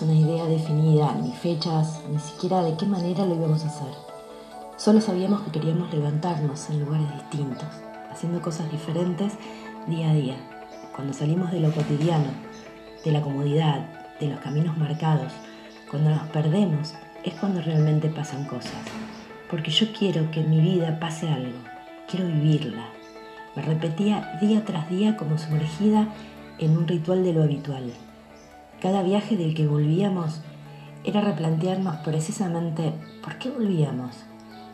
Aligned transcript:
una 0.00 0.14
idea 0.14 0.46
definida, 0.46 1.14
ni 1.20 1.32
fechas, 1.32 2.00
ni 2.10 2.18
siquiera 2.18 2.62
de 2.62 2.76
qué 2.76 2.86
manera 2.86 3.26
lo 3.26 3.34
íbamos 3.34 3.62
a 3.64 3.68
hacer. 3.68 3.92
Solo 4.78 5.00
sabíamos 5.02 5.42
que 5.42 5.50
queríamos 5.50 5.92
levantarnos 5.92 6.70
en 6.70 6.80
lugares 6.80 7.12
distintos, 7.12 7.68
haciendo 8.10 8.40
cosas 8.40 8.70
diferentes 8.72 9.34
día 9.86 10.10
a 10.10 10.14
día. 10.14 10.36
Cuando 10.96 11.12
salimos 11.12 11.50
de 11.50 11.60
lo 11.60 11.70
cotidiano, 11.72 12.30
de 13.04 13.12
la 13.12 13.20
comodidad, 13.20 13.84
de 14.18 14.28
los 14.28 14.40
caminos 14.40 14.78
marcados, 14.78 15.32
cuando 15.90 16.10
nos 16.10 16.26
perdemos, 16.28 16.94
es 17.22 17.34
cuando 17.34 17.60
realmente 17.60 18.08
pasan 18.08 18.46
cosas. 18.46 18.72
Porque 19.50 19.70
yo 19.70 19.92
quiero 19.92 20.30
que 20.30 20.42
mi 20.42 20.60
vida 20.60 20.98
pase 21.00 21.28
algo, 21.28 21.58
quiero 22.08 22.26
vivirla. 22.26 22.86
Me 23.54 23.62
repetía 23.62 24.38
día 24.40 24.64
tras 24.64 24.88
día 24.88 25.16
como 25.18 25.36
sumergida 25.36 26.08
en 26.58 26.78
un 26.78 26.88
ritual 26.88 27.22
de 27.24 27.34
lo 27.34 27.42
habitual. 27.42 27.92
Cada 28.82 29.04
viaje 29.04 29.36
del 29.36 29.54
que 29.54 29.68
volvíamos 29.68 30.40
era 31.04 31.20
replantearnos 31.20 31.98
precisamente 31.98 32.92
por 33.22 33.38
qué 33.38 33.48
volvíamos. 33.48 34.16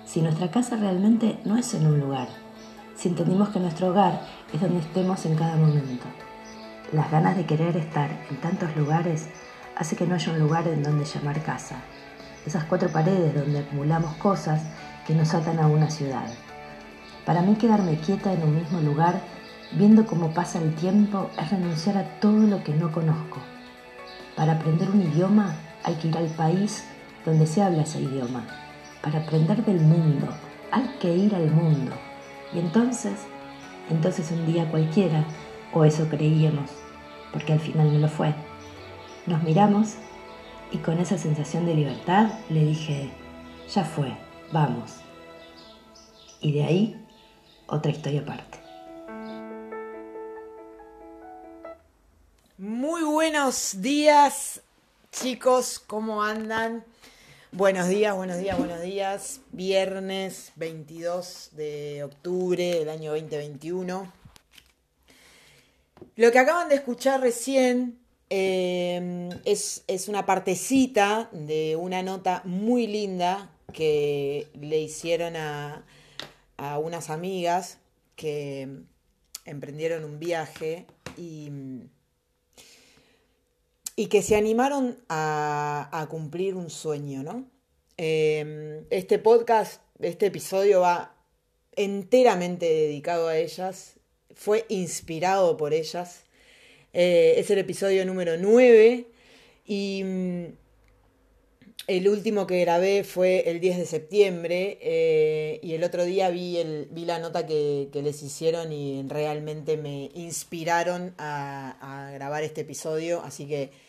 Si 0.06 0.22
nuestra 0.22 0.50
casa 0.50 0.76
realmente 0.76 1.38
no 1.44 1.58
es 1.58 1.74
en 1.74 1.86
un 1.86 2.00
lugar, 2.00 2.28
si 2.96 3.10
entendimos 3.10 3.50
que 3.50 3.60
nuestro 3.60 3.88
hogar 3.88 4.22
es 4.50 4.62
donde 4.62 4.78
estemos 4.78 5.26
en 5.26 5.34
cada 5.34 5.56
momento. 5.56 6.06
Las 6.90 7.10
ganas 7.10 7.36
de 7.36 7.44
querer 7.44 7.76
estar 7.76 8.08
en 8.30 8.40
tantos 8.40 8.74
lugares 8.76 9.28
hace 9.76 9.94
que 9.94 10.06
no 10.06 10.14
haya 10.14 10.32
un 10.32 10.38
lugar 10.38 10.66
en 10.68 10.82
donde 10.82 11.04
llamar 11.04 11.42
casa. 11.42 11.76
Esas 12.46 12.64
cuatro 12.64 12.88
paredes 12.88 13.34
donde 13.34 13.58
acumulamos 13.58 14.14
cosas 14.14 14.62
que 15.06 15.14
nos 15.14 15.34
atan 15.34 15.58
a 15.58 15.66
una 15.66 15.90
ciudad. 15.90 16.30
Para 17.26 17.42
mí 17.42 17.56
quedarme 17.56 17.98
quieta 17.98 18.32
en 18.32 18.42
un 18.42 18.54
mismo 18.54 18.80
lugar, 18.80 19.20
viendo 19.72 20.06
cómo 20.06 20.30
pasa 20.32 20.62
el 20.62 20.74
tiempo, 20.76 21.28
es 21.38 21.50
renunciar 21.50 21.98
a 21.98 22.20
todo 22.20 22.46
lo 22.46 22.64
que 22.64 22.72
no 22.72 22.90
conozco. 22.90 23.42
Para 24.38 24.52
aprender 24.52 24.88
un 24.88 25.02
idioma 25.02 25.56
hay 25.82 25.96
que 25.96 26.06
ir 26.06 26.16
al 26.16 26.28
país 26.28 26.84
donde 27.26 27.44
se 27.44 27.60
habla 27.60 27.82
ese 27.82 28.00
idioma. 28.00 28.46
Para 29.02 29.18
aprender 29.18 29.64
del 29.64 29.80
mundo 29.80 30.28
hay 30.70 30.88
que 31.00 31.12
ir 31.12 31.34
al 31.34 31.50
mundo. 31.50 31.90
Y 32.54 32.60
entonces, 32.60 33.26
entonces 33.90 34.30
un 34.30 34.46
día 34.46 34.70
cualquiera, 34.70 35.24
o 35.74 35.84
eso 35.84 36.08
creíamos, 36.08 36.70
porque 37.32 37.52
al 37.52 37.58
final 37.58 37.92
no 37.92 37.98
lo 37.98 38.08
fue. 38.08 38.32
Nos 39.26 39.42
miramos 39.42 39.96
y 40.70 40.78
con 40.78 40.98
esa 41.00 41.18
sensación 41.18 41.66
de 41.66 41.74
libertad 41.74 42.30
le 42.48 42.64
dije, 42.64 43.10
ya 43.74 43.82
fue, 43.82 44.16
vamos. 44.52 44.98
Y 46.40 46.52
de 46.52 46.62
ahí, 46.62 47.06
otra 47.66 47.90
historia 47.90 48.20
aparte. 48.20 48.57
Muy 52.58 53.04
buenos 53.04 53.82
días, 53.82 54.62
chicos, 55.12 55.78
¿cómo 55.78 56.24
andan? 56.24 56.84
Buenos 57.52 57.86
días, 57.86 58.16
buenos 58.16 58.38
días, 58.38 58.58
buenos 58.58 58.82
días. 58.82 59.40
Viernes 59.52 60.50
22 60.56 61.50
de 61.52 62.02
octubre 62.02 62.80
del 62.80 62.88
año 62.88 63.12
2021. 63.12 64.12
Lo 66.16 66.32
que 66.32 66.38
acaban 66.40 66.68
de 66.68 66.74
escuchar 66.74 67.20
recién 67.20 68.00
eh, 68.28 69.28
es, 69.44 69.84
es, 69.86 70.08
una 70.08 70.26
partecita 70.26 71.30
de 71.30 71.76
una 71.76 72.02
nota 72.02 72.42
muy 72.44 72.88
linda 72.88 73.52
que 73.72 74.48
le 74.60 74.80
hicieron 74.80 75.36
a, 75.36 75.84
a 76.56 76.78
unas 76.80 77.08
amigas 77.08 77.78
que 78.16 78.68
emprendieron 79.44 80.02
un 80.02 80.18
viaje 80.18 80.86
y, 81.16 81.52
y 83.98 84.06
que 84.06 84.22
se 84.22 84.36
animaron 84.36 84.96
a, 85.08 86.06
cumplir 86.08 86.54
un 86.54 86.70
sueño, 86.70 87.24
¿no? 87.24 87.50
Eh, 87.96 88.84
este 88.90 89.18
podcast, 89.18 89.82
este 89.98 90.26
episodio 90.26 90.82
va 90.82 91.16
enteramente 91.74 92.66
dedicado 92.66 93.26
a 93.26 93.36
ellas, 93.36 93.94
fue 94.36 94.66
inspirado 94.68 95.56
por 95.56 95.74
ellas. 95.74 96.22
Eh, 96.92 97.34
es 97.38 97.50
el 97.50 97.58
episodio 97.58 98.06
número 98.06 98.36
9 98.38 99.06
y 99.66 100.02
mm, 100.04 100.44
el 101.88 102.08
último 102.08 102.46
que 102.46 102.60
grabé 102.60 103.02
fue 103.02 103.50
el 103.50 103.58
10 103.58 103.78
de 103.78 103.86
septiembre 103.86 104.78
eh, 104.80 105.58
y 105.60 105.72
el 105.72 105.82
otro 105.82 106.04
día 106.04 106.30
vi, 106.30 106.86
la 107.04 107.18
nota 107.18 107.46
que, 107.46 107.90
les 107.92 108.22
hicieron 108.22 108.72
y 108.72 109.02
realmente 109.08 109.76
me 109.76 110.12
inspiraron 110.14 111.16
a 111.18 112.12
grabar 112.14 112.44
este 112.44 112.60
episodio. 112.60 113.22
Así 113.24 113.48
que 113.48 113.87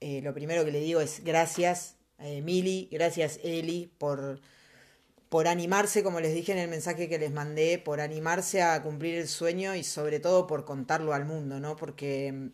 eh, 0.00 0.20
lo 0.22 0.34
primero 0.34 0.64
que 0.64 0.72
le 0.72 0.80
digo 0.80 1.00
es 1.00 1.22
gracias 1.24 1.96
eh, 2.22 2.42
Mili, 2.42 2.88
gracias 2.92 3.40
Eli 3.42 3.90
por, 3.96 4.40
por 5.30 5.48
animarse, 5.48 6.02
como 6.02 6.20
les 6.20 6.34
dije 6.34 6.52
en 6.52 6.58
el 6.58 6.68
mensaje 6.68 7.08
que 7.08 7.18
les 7.18 7.32
mandé, 7.32 7.78
por 7.78 8.00
animarse 8.00 8.62
a 8.62 8.82
cumplir 8.82 9.14
el 9.14 9.26
sueño 9.26 9.74
y 9.74 9.84
sobre 9.84 10.20
todo 10.20 10.46
por 10.46 10.66
contarlo 10.66 11.14
al 11.14 11.24
mundo, 11.24 11.60
¿no? 11.60 11.76
Porque 11.76 12.50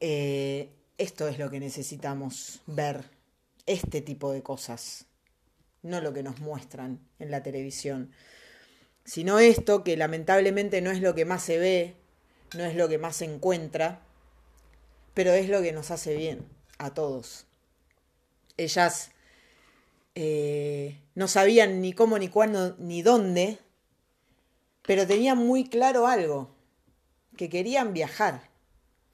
eh, 0.00 0.68
esto 0.98 1.26
es 1.26 1.38
lo 1.38 1.50
que 1.50 1.58
necesitamos 1.58 2.60
ver, 2.66 3.04
este 3.64 4.02
tipo 4.02 4.30
de 4.30 4.42
cosas, 4.42 5.06
no 5.82 6.02
lo 6.02 6.12
que 6.12 6.22
nos 6.22 6.40
muestran 6.40 7.00
en 7.18 7.30
la 7.30 7.42
televisión, 7.42 8.10
sino 9.06 9.38
esto 9.38 9.84
que 9.84 9.96
lamentablemente 9.96 10.82
no 10.82 10.90
es 10.90 11.00
lo 11.00 11.14
que 11.14 11.24
más 11.24 11.42
se 11.42 11.56
ve, 11.56 11.96
no 12.54 12.64
es 12.64 12.76
lo 12.76 12.88
que 12.90 12.98
más 12.98 13.16
se 13.16 13.24
encuentra, 13.24 14.02
pero 15.14 15.32
es 15.32 15.48
lo 15.48 15.62
que 15.62 15.72
nos 15.72 15.90
hace 15.90 16.16
bien 16.16 16.46
a 16.78 16.92
todos. 16.92 17.46
Ellas 18.56 19.10
eh, 20.14 21.00
no 21.14 21.28
sabían 21.28 21.80
ni 21.80 21.92
cómo, 21.92 22.18
ni 22.18 22.28
cuándo, 22.28 22.76
ni 22.78 23.02
dónde, 23.02 23.58
pero 24.82 25.06
tenían 25.06 25.38
muy 25.38 25.68
claro 25.68 26.06
algo, 26.06 26.54
que 27.36 27.48
querían 27.48 27.92
viajar 27.92 28.48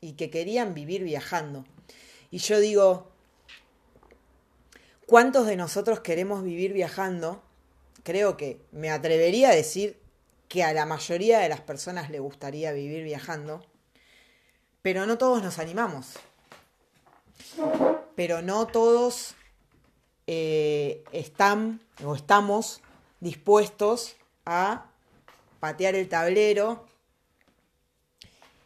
y 0.01 0.13
que 0.13 0.31
querían 0.31 0.75
vivir 0.75 1.05
viajando. 1.05 1.65
Y 2.31 2.39
yo 2.39 2.61
digo, 2.61 3.11
¿cuántos 5.07 5.47
de 5.47 5.57
nosotros 5.57 6.01
queremos 6.01 6.43
vivir 6.43 6.73
viajando? 6.73 7.43
Creo 8.03 8.37
que 8.37 8.61
me 8.73 8.91
atrevería 8.91 9.51
a 9.51 9.55
decir 9.55 9.99
que 10.49 10.65
a 10.65 10.73
la 10.73 10.87
mayoría 10.87 11.39
de 11.39 11.49
las 11.49 11.61
personas 11.61 12.11
le 12.11 12.19
gustaría 12.19 12.73
vivir 12.73 13.05
viajando, 13.05 13.65
pero 14.83 15.07
no 15.07 15.19
todos 15.19 15.43
nos 15.43 15.59
animamos. 15.59 16.15
Pero 18.15 18.43
no 18.43 18.67
todos 18.67 19.35
eh, 20.27 21.05
están 21.13 21.81
o 22.05 22.15
estamos 22.15 22.81
dispuestos 23.21 24.17
a 24.45 24.87
patear 25.61 25.95
el 25.95 26.09
tablero 26.09 26.87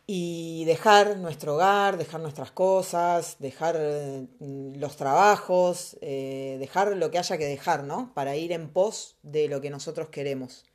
y 0.06 0.64
dejar 0.66 1.16
nuestro 1.16 1.54
hogar, 1.54 1.96
dejar 1.96 2.20
nuestras 2.20 2.50
cosas, 2.50 3.36
dejar 3.38 3.76
eh, 3.78 4.26
los 4.40 4.96
trabajos, 4.96 5.96
eh, 6.02 6.56
dejar 6.60 6.94
lo 6.96 7.10
que 7.10 7.18
haya 7.18 7.38
que 7.38 7.46
dejar, 7.46 7.84
¿no? 7.84 8.12
Para 8.14 8.36
ir 8.36 8.52
en 8.52 8.68
pos 8.68 9.16
de 9.22 9.48
lo 9.48 9.60
que 9.60 9.70
nosotros 9.70 10.10
queremos. 10.10 10.66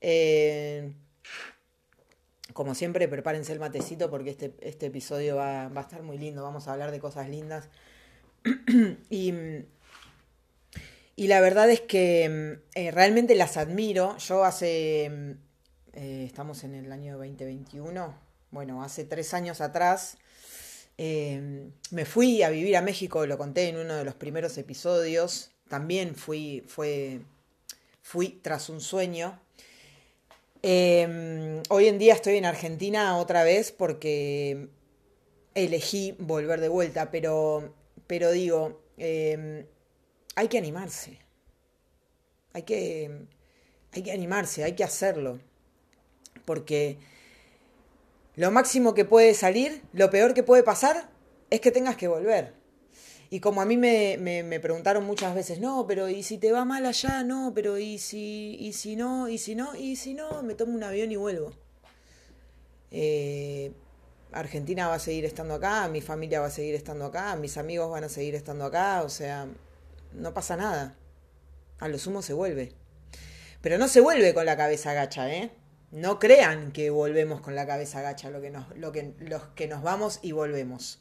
Eh, 0.00 0.94
como 2.52 2.74
siempre, 2.74 3.08
prepárense 3.08 3.52
el 3.52 3.60
matecito 3.60 4.10
porque 4.10 4.30
este, 4.30 4.54
este 4.60 4.86
episodio 4.86 5.36
va, 5.36 5.68
va, 5.68 5.80
a 5.80 5.84
estar 5.84 6.02
muy 6.02 6.18
lindo. 6.18 6.42
Vamos 6.42 6.68
a 6.68 6.72
hablar 6.72 6.90
de 6.90 7.00
cosas 7.00 7.28
lindas. 7.28 7.68
y, 9.10 9.34
y, 11.16 11.26
la 11.28 11.40
verdad 11.40 11.70
es 11.70 11.80
que 11.80 12.58
eh, 12.74 12.90
realmente 12.90 13.34
las 13.34 13.56
admiro. 13.56 14.16
Yo 14.18 14.44
hace. 14.44 15.36
Eh, 15.94 16.24
estamos 16.26 16.64
en 16.64 16.74
el 16.74 16.90
año 16.92 17.18
2021. 17.18 18.14
Bueno, 18.50 18.82
hace 18.82 19.04
tres 19.04 19.34
años 19.34 19.60
atrás. 19.60 20.18
Eh, 20.98 21.70
me 21.90 22.04
fui 22.04 22.42
a 22.42 22.50
vivir 22.50 22.76
a 22.76 22.82
México, 22.82 23.26
lo 23.26 23.38
conté 23.38 23.68
en 23.68 23.78
uno 23.78 23.94
de 23.94 24.04
los 24.04 24.14
primeros 24.14 24.56
episodios. 24.58 25.50
También 25.68 26.14
fui, 26.14 26.62
fue, 26.66 27.20
fui 28.02 28.28
tras 28.42 28.68
un 28.68 28.80
sueño. 28.80 29.40
Eh, 30.62 31.62
hoy 31.70 31.88
en 31.88 31.98
día 31.98 32.14
estoy 32.14 32.36
en 32.36 32.44
Argentina 32.44 33.16
otra 33.16 33.42
vez 33.42 33.72
porque 33.72 34.68
elegí 35.54 36.14
volver 36.18 36.60
de 36.60 36.68
vuelta, 36.68 37.10
pero, 37.10 37.74
pero 38.06 38.30
digo, 38.30 38.80
eh, 38.96 39.66
hay 40.36 40.48
que 40.48 40.58
animarse. 40.58 41.18
Hay 42.52 42.62
que, 42.62 43.26
hay 43.92 44.02
que 44.02 44.12
animarse, 44.12 44.64
hay 44.64 44.74
que 44.74 44.84
hacerlo. 44.84 45.40
Porque 46.44 46.98
lo 48.36 48.50
máximo 48.50 48.94
que 48.94 49.04
puede 49.04 49.34
salir, 49.34 49.82
lo 49.92 50.10
peor 50.10 50.34
que 50.34 50.42
puede 50.42 50.62
pasar, 50.62 51.10
es 51.50 51.60
que 51.60 51.70
tengas 51.70 51.96
que 51.96 52.08
volver. 52.08 52.54
Y 53.32 53.40
como 53.40 53.62
a 53.62 53.64
mí 53.64 53.78
me, 53.78 54.18
me, 54.20 54.42
me, 54.42 54.60
preguntaron 54.60 55.06
muchas 55.06 55.34
veces, 55.34 55.58
no, 55.58 55.86
pero 55.86 56.10
¿y 56.10 56.22
si 56.22 56.36
te 56.36 56.52
va 56.52 56.66
mal 56.66 56.84
allá? 56.84 57.24
No, 57.24 57.52
pero 57.54 57.78
¿y 57.78 57.96
si, 57.96 58.58
y 58.60 58.74
si 58.74 58.94
no? 58.94 59.26
¿Y 59.30 59.38
si 59.38 59.54
no? 59.54 59.74
¿Y 59.74 59.96
si 59.96 60.12
no? 60.12 60.42
Me 60.42 60.54
tomo 60.54 60.74
un 60.74 60.84
avión 60.84 61.10
y 61.10 61.16
vuelvo. 61.16 61.54
Eh, 62.90 63.72
Argentina 64.32 64.86
va 64.86 64.96
a 64.96 64.98
seguir 64.98 65.24
estando 65.24 65.54
acá, 65.54 65.88
mi 65.88 66.02
familia 66.02 66.40
va 66.40 66.48
a 66.48 66.50
seguir 66.50 66.74
estando 66.74 67.06
acá, 67.06 67.34
mis 67.36 67.56
amigos 67.56 67.90
van 67.90 68.04
a 68.04 68.10
seguir 68.10 68.34
estando 68.34 68.66
acá, 68.66 69.02
o 69.02 69.08
sea, 69.08 69.48
no 70.12 70.34
pasa 70.34 70.58
nada. 70.58 70.94
A 71.78 71.88
lo 71.88 71.96
sumo 71.96 72.20
se 72.20 72.34
vuelve. 72.34 72.74
Pero 73.62 73.78
no 73.78 73.88
se 73.88 74.02
vuelve 74.02 74.34
con 74.34 74.44
la 74.44 74.58
cabeza 74.58 74.92
gacha, 74.92 75.32
¿eh? 75.32 75.52
No 75.90 76.18
crean 76.18 76.70
que 76.70 76.90
volvemos 76.90 77.40
con 77.40 77.54
la 77.54 77.66
cabeza 77.66 78.02
gacha, 78.02 78.28
lo 78.28 78.42
que 78.42 78.50
nos, 78.50 78.76
lo 78.76 78.92
que, 78.92 79.14
los 79.20 79.42
que 79.54 79.68
nos 79.68 79.82
vamos 79.82 80.18
y 80.20 80.32
volvemos. 80.32 80.98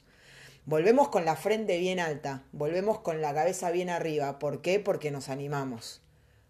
Volvemos 0.65 1.09
con 1.09 1.25
la 1.25 1.35
frente 1.35 1.77
bien 1.77 1.99
alta, 1.99 2.43
volvemos 2.51 2.99
con 2.99 3.21
la 3.21 3.33
cabeza 3.33 3.71
bien 3.71 3.89
arriba. 3.89 4.39
¿Por 4.39 4.61
qué? 4.61 4.79
Porque 4.79 5.11
nos 5.11 5.29
animamos, 5.29 6.01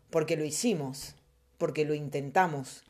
porque 0.10 0.36
lo 0.36 0.44
hicimos, 0.44 1.16
porque 1.58 1.86
lo 1.86 1.94
intentamos. 1.94 2.84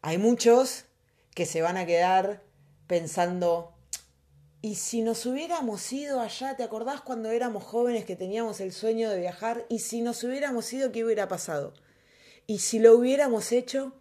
Hay 0.00 0.18
muchos 0.18 0.86
que 1.34 1.46
se 1.46 1.62
van 1.62 1.76
a 1.76 1.86
quedar 1.86 2.42
pensando, 2.86 3.74
¿y 4.60 4.76
si 4.76 5.02
nos 5.02 5.26
hubiéramos 5.26 5.92
ido 5.92 6.20
allá? 6.20 6.56
¿Te 6.56 6.62
acordás 6.62 7.00
cuando 7.00 7.30
éramos 7.30 7.62
jóvenes 7.62 8.04
que 8.04 8.16
teníamos 8.16 8.60
el 8.60 8.72
sueño 8.72 9.10
de 9.10 9.20
viajar? 9.20 9.66
¿Y 9.68 9.80
si 9.80 10.00
nos 10.00 10.24
hubiéramos 10.24 10.72
ido, 10.72 10.92
qué 10.92 11.04
hubiera 11.04 11.28
pasado? 11.28 11.74
¿Y 12.46 12.58
si 12.58 12.78
lo 12.78 12.96
hubiéramos 12.96 13.52
hecho? 13.52 13.92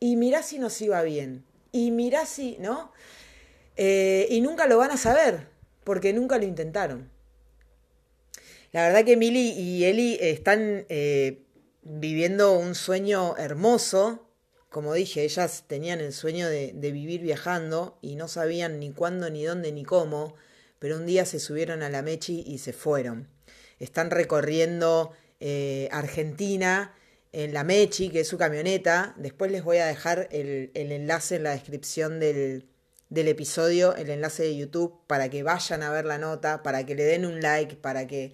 y 0.00 0.16
mirá 0.16 0.42
si 0.42 0.58
nos 0.58 0.80
iba 0.80 1.02
bien, 1.02 1.44
y 1.72 1.90
mirá 1.90 2.24
si, 2.24 2.56
¿no? 2.58 2.90
Eh, 3.82 4.26
y 4.28 4.42
nunca 4.42 4.66
lo 4.66 4.76
van 4.76 4.90
a 4.90 4.98
saber, 4.98 5.46
porque 5.84 6.12
nunca 6.12 6.36
lo 6.36 6.44
intentaron. 6.44 7.10
La 8.72 8.86
verdad 8.86 9.06
que 9.06 9.16
Mili 9.16 9.52
y 9.52 9.86
Eli 9.86 10.18
están 10.20 10.84
eh, 10.90 11.46
viviendo 11.80 12.58
un 12.58 12.74
sueño 12.74 13.38
hermoso. 13.38 14.28
Como 14.68 14.92
dije, 14.92 15.24
ellas 15.24 15.64
tenían 15.66 16.00
el 16.00 16.12
sueño 16.12 16.46
de, 16.46 16.74
vivir 16.74 17.22
viajando 17.22 17.96
y 18.02 18.16
no 18.16 18.28
sabían 18.28 18.80
ni 18.80 18.92
cuándo, 18.92 19.30
ni 19.30 19.44
dónde, 19.44 19.72
ni 19.72 19.82
cómo, 19.82 20.34
pero 20.78 20.96
un 20.96 21.06
día 21.06 21.24
se 21.24 21.40
subieron 21.40 21.82
a 21.82 21.88
la 21.88 22.02
Mechi 22.02 22.44
y 22.46 22.58
se 22.58 22.74
fueron. 22.74 23.28
Están 23.78 24.10
recorriendo 24.10 25.12
eh, 25.40 25.88
Argentina 25.90 26.94
en 27.32 27.54
la 27.54 27.64
Mechi, 27.64 28.10
que 28.10 28.20
es 28.20 28.28
su 28.28 28.36
camioneta. 28.36 29.14
Después 29.16 29.50
les 29.50 29.64
voy 29.64 29.78
a 29.78 29.86
dejar 29.86 30.28
el, 30.32 30.70
enlace 30.74 31.36
en 31.36 31.44
la 31.44 31.52
descripción 31.52 32.20
del, 32.20 32.69
del, 33.10 33.28
episodio, 33.28 33.94
el 33.96 34.08
enlace 34.08 34.44
de 34.44 34.56
YouTube, 34.56 34.98
para 35.06 35.28
que 35.28 35.42
vayan 35.42 35.82
a 35.82 35.90
ver 35.90 36.04
la 36.04 36.18
nota, 36.18 36.62
para 36.62 36.86
que 36.86 36.94
le 36.94 37.04
den 37.04 37.26
un 37.26 37.40
like, 37.40 37.76
para 37.76 38.06
que 38.06 38.32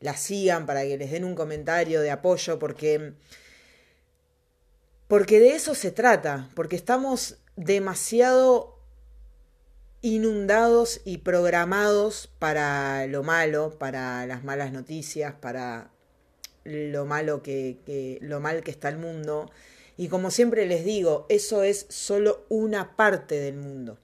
la 0.00 0.16
sigan, 0.16 0.66
para 0.66 0.82
que 0.82 0.98
les 0.98 1.10
den 1.10 1.24
un 1.24 1.34
comentario 1.34 2.00
de 2.00 2.10
apoyo, 2.10 2.58
porque, 2.58 3.14
porque 5.06 5.40
de 5.40 5.50
eso 5.50 5.74
se 5.74 5.90
trata, 5.90 6.48
porque 6.54 6.76
estamos 6.76 7.38
demasiado 7.56 8.78
inundados 10.00 11.00
y 11.04 11.18
programados 11.18 12.30
para 12.38 13.06
lo 13.06 13.22
malo, 13.22 13.76
para 13.78 14.26
las 14.26 14.44
malas 14.44 14.72
noticias, 14.72 15.34
para 15.34 15.90
lo 16.64 17.04
malo 17.04 17.42
que, 17.42 18.18
lo 18.20 18.40
mal 18.40 18.62
que 18.62 18.70
está 18.70 18.88
el 18.88 18.98
mundo. 18.98 19.50
Y 19.96 20.08
como 20.08 20.30
siempre 20.30 20.66
les 20.66 20.84
digo, 20.84 21.26
eso 21.28 21.64
es 21.64 21.86
solo 21.88 22.44
una 22.48 22.96
parte 22.96 23.40
del 23.40 23.56
mundo. 23.56 23.98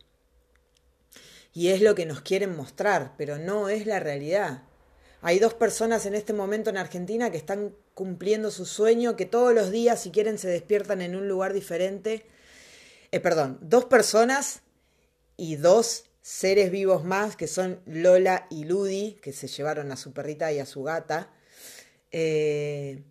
Y 1.54 1.68
es 1.68 1.80
lo 1.80 1.94
que 1.94 2.04
nos 2.04 2.20
quieren 2.20 2.56
mostrar, 2.56 3.14
pero 3.16 3.38
no 3.38 3.68
es 3.68 3.86
la 3.86 4.00
realidad. 4.00 4.64
Hay 5.22 5.38
dos 5.38 5.54
personas 5.54 6.04
en 6.04 6.14
este 6.14 6.34
momento 6.34 6.68
en 6.68 6.76
Argentina 6.76 7.30
que 7.30 7.38
están 7.38 7.74
cumpliendo 7.94 8.50
su 8.50 8.66
sueño, 8.66 9.16
que 9.16 9.24
todos 9.24 9.54
los 9.54 9.70
días, 9.70 10.02
si 10.02 10.10
quieren, 10.10 10.36
se 10.36 10.48
despiertan 10.48 11.00
en 11.00 11.16
un 11.16 11.28
lugar 11.28 11.54
diferente. 11.54 12.26
Eh, 13.10 13.20
perdón, 13.20 13.58
dos 13.62 13.86
personas 13.86 14.60
y 15.36 15.56
dos 15.56 16.04
seres 16.20 16.70
vivos 16.70 17.04
más, 17.04 17.36
que 17.36 17.46
son 17.46 17.80
Lola 17.86 18.46
y 18.50 18.64
Ludi, 18.64 19.18
que 19.22 19.32
se 19.32 19.46
llevaron 19.46 19.92
a 19.92 19.96
su 19.96 20.12
perrita 20.12 20.52
y 20.52 20.58
a 20.58 20.66
su 20.66 20.82
gata. 20.82 21.30
Eh, 22.10 23.02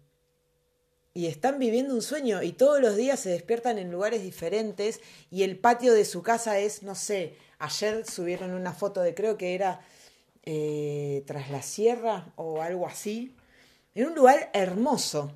y 1.14 1.28
están 1.28 1.60
viviendo 1.60 1.94
un 1.94 2.02
sueño 2.02 2.42
y 2.42 2.54
todos 2.54 2.82
los 2.82 2.96
días 2.96 3.20
se 3.20 3.30
despiertan 3.30 3.78
en 3.78 3.92
lugares 3.92 4.24
diferentes 4.24 5.00
y 5.30 5.44
el 5.44 5.58
patio 5.58 5.94
de 5.94 6.06
su 6.06 6.24
casa 6.24 6.58
es, 6.60 6.82
no 6.82 6.96
sé, 6.96 7.36
ayer 7.60 8.06
subieron 8.10 8.54
una 8.54 8.74
foto 8.74 9.02
de 9.02 9.14
creo 9.14 9.38
que 9.38 9.54
era 9.54 9.82
eh, 10.44 11.24
tras 11.28 11.52
la 11.52 11.62
sierra 11.62 12.34
o 12.36 12.62
algo 12.62 12.88
así, 12.88 13.36
en 13.94 14.08
un 14.08 14.16
lugar 14.16 14.50
hermoso. 14.54 15.32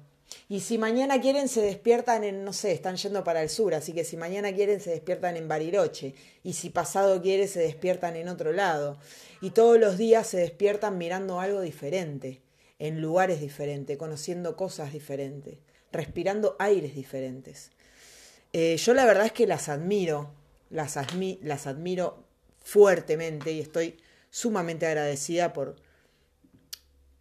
Y 0.50 0.62
si 0.62 0.78
mañana 0.78 1.22
quieren 1.22 1.48
se 1.48 1.62
despiertan 1.62 2.24
en, 2.24 2.44
no 2.44 2.54
sé, 2.54 2.72
están 2.72 2.96
yendo 2.96 3.24
para 3.24 3.44
el 3.44 3.50
sur, 3.50 3.74
así 3.74 3.94
que 3.94 4.04
si 4.04 4.18
mañana 4.18 4.54
quieren 4.54 4.80
se 4.82 4.92
despiertan 4.92 5.38
en 5.38 5.48
Bariloche. 5.48 6.16
Y 6.44 6.54
si 6.54 6.70
pasado 6.70 7.22
quiere 7.22 7.48
se 7.48 7.60
despiertan 7.60 8.16
en 8.16 8.30
otro 8.30 8.52
lado. 8.54 8.98
Y 9.42 9.52
todos 9.52 9.80
los 9.80 9.98
días 9.98 10.28
se 10.28 10.38
despiertan 10.38 10.98
mirando 10.98 11.40
algo 11.40 11.62
diferente 11.62 12.42
en 12.80 13.02
lugares 13.02 13.42
diferentes, 13.42 13.98
conociendo 13.98 14.56
cosas 14.56 14.94
diferentes, 14.94 15.58
respirando 15.92 16.56
aires 16.60 16.96
diferentes. 16.96 17.72
Eh, 18.54 18.78
yo 18.78 18.94
la 18.94 19.06
verdad 19.06 19.26
es 19.26 19.32
que 19.32 19.48
las 19.48 19.70
admiro, 19.70 20.32
las, 20.70 20.98
las 21.42 21.68
admiro 21.68 22.24
fuertemente 22.64 23.52
y 23.52 23.60
estoy 23.60 23.98
sumamente 24.30 24.86
agradecida 24.86 25.54
por 25.54 25.76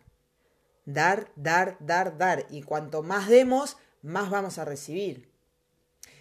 Dar, 0.87 1.30
dar, 1.37 1.76
dar, 1.80 2.16
dar. 2.16 2.47
Y 2.49 2.62
cuanto 2.62 3.02
más 3.02 3.28
demos, 3.28 3.76
más 4.00 4.30
vamos 4.30 4.56
a 4.56 4.64
recibir. 4.64 5.30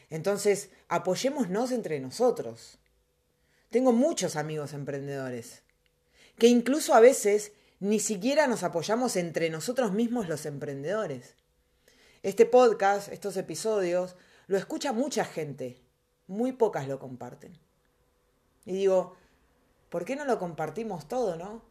Entonces, 0.09 0.71
apoyémonos 0.89 1.71
entre 1.71 2.01
nosotros. 2.01 2.79
Tengo 3.69 3.93
muchos 3.93 4.35
amigos 4.35 4.73
emprendedores 4.73 5.63
que 6.37 6.47
incluso 6.47 6.93
a 6.93 6.99
veces 6.99 7.53
ni 7.81 7.99
siquiera 7.99 8.45
nos 8.45 8.61
apoyamos 8.61 9.15
entre 9.15 9.49
nosotros 9.49 9.91
mismos 9.91 10.29
los 10.29 10.45
emprendedores. 10.45 11.35
Este 12.21 12.45
podcast, 12.45 13.11
estos 13.11 13.35
episodios, 13.37 14.15
lo 14.45 14.55
escucha 14.57 14.93
mucha 14.93 15.25
gente, 15.25 15.81
muy 16.27 16.51
pocas 16.51 16.87
lo 16.87 16.99
comparten. 16.99 17.57
Y 18.65 18.73
digo, 18.73 19.15
¿por 19.89 20.05
qué 20.05 20.15
no 20.15 20.25
lo 20.25 20.37
compartimos 20.37 21.07
todo, 21.07 21.35
no? 21.37 21.63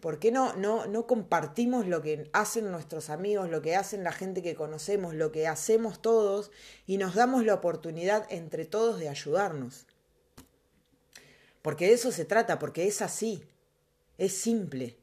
¿Por 0.00 0.18
qué 0.18 0.32
no, 0.32 0.54
no, 0.54 0.86
no 0.86 1.06
compartimos 1.06 1.86
lo 1.86 2.02
que 2.02 2.28
hacen 2.32 2.72
nuestros 2.72 3.08
amigos, 3.08 3.48
lo 3.48 3.62
que 3.62 3.76
hacen 3.76 4.02
la 4.02 4.10
gente 4.10 4.42
que 4.42 4.56
conocemos, 4.56 5.14
lo 5.14 5.30
que 5.30 5.46
hacemos 5.46 6.02
todos 6.02 6.50
y 6.84 6.98
nos 6.98 7.14
damos 7.14 7.44
la 7.44 7.54
oportunidad 7.54 8.26
entre 8.28 8.64
todos 8.64 8.98
de 8.98 9.08
ayudarnos? 9.08 9.86
Porque 11.62 11.86
de 11.86 11.92
eso 11.92 12.10
se 12.10 12.24
trata, 12.24 12.58
porque 12.58 12.88
es 12.88 13.00
así, 13.02 13.44
es 14.18 14.36
simple. 14.36 14.98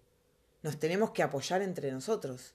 Nos 0.61 0.79
tenemos 0.79 1.11
que 1.11 1.23
apoyar 1.23 1.61
entre 1.61 1.91
nosotros 1.91 2.53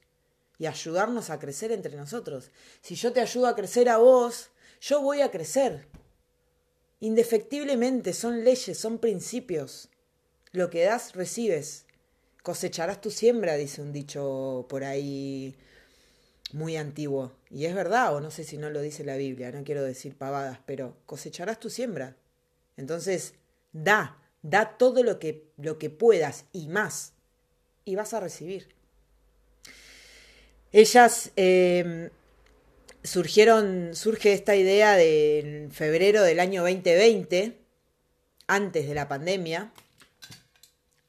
y 0.58 0.66
ayudarnos 0.66 1.30
a 1.30 1.38
crecer 1.38 1.72
entre 1.72 1.96
nosotros. 1.96 2.50
Si 2.80 2.94
yo 2.94 3.12
te 3.12 3.20
ayudo 3.20 3.46
a 3.46 3.56
crecer 3.56 3.88
a 3.88 3.98
vos, 3.98 4.50
yo 4.80 5.00
voy 5.00 5.20
a 5.20 5.30
crecer. 5.30 5.88
Indefectiblemente 7.00 8.12
son 8.12 8.44
leyes, 8.44 8.78
son 8.78 8.98
principios. 8.98 9.88
Lo 10.52 10.70
que 10.70 10.84
das, 10.84 11.14
recibes. 11.14 11.86
Cosecharás 12.42 13.00
tu 13.00 13.10
siembra, 13.10 13.56
dice 13.56 13.80
un 13.80 13.92
dicho 13.92 14.66
por 14.68 14.84
ahí 14.84 15.56
muy 16.52 16.76
antiguo. 16.76 17.32
Y 17.50 17.64
es 17.64 17.74
verdad, 17.74 18.14
o 18.14 18.20
no 18.20 18.30
sé 18.30 18.44
si 18.44 18.58
no 18.58 18.70
lo 18.70 18.80
dice 18.80 19.04
la 19.04 19.16
Biblia, 19.16 19.50
no 19.50 19.64
quiero 19.64 19.82
decir 19.82 20.16
pavadas, 20.16 20.60
pero 20.66 20.96
cosecharás 21.06 21.58
tu 21.58 21.70
siembra. 21.70 22.16
Entonces, 22.76 23.34
da, 23.72 24.22
da 24.42 24.76
todo 24.76 25.02
lo 25.02 25.18
que, 25.18 25.50
lo 25.56 25.78
que 25.78 25.90
puedas 25.90 26.44
y 26.52 26.68
más, 26.68 27.13
y 27.84 27.94
vas 27.96 28.14
a 28.14 28.20
recibir. 28.20 28.68
Ellas 30.72 31.30
em, 31.36 32.10
surgieron, 33.04 33.94
surge 33.94 34.32
esta 34.32 34.56
idea 34.56 34.96
de 34.96 35.38
en 35.38 35.70
febrero 35.70 36.22
del 36.22 36.40
año 36.40 36.62
2020, 36.62 37.60
antes 38.46 38.88
de 38.88 38.94
la 38.94 39.06
pandemia, 39.06 39.72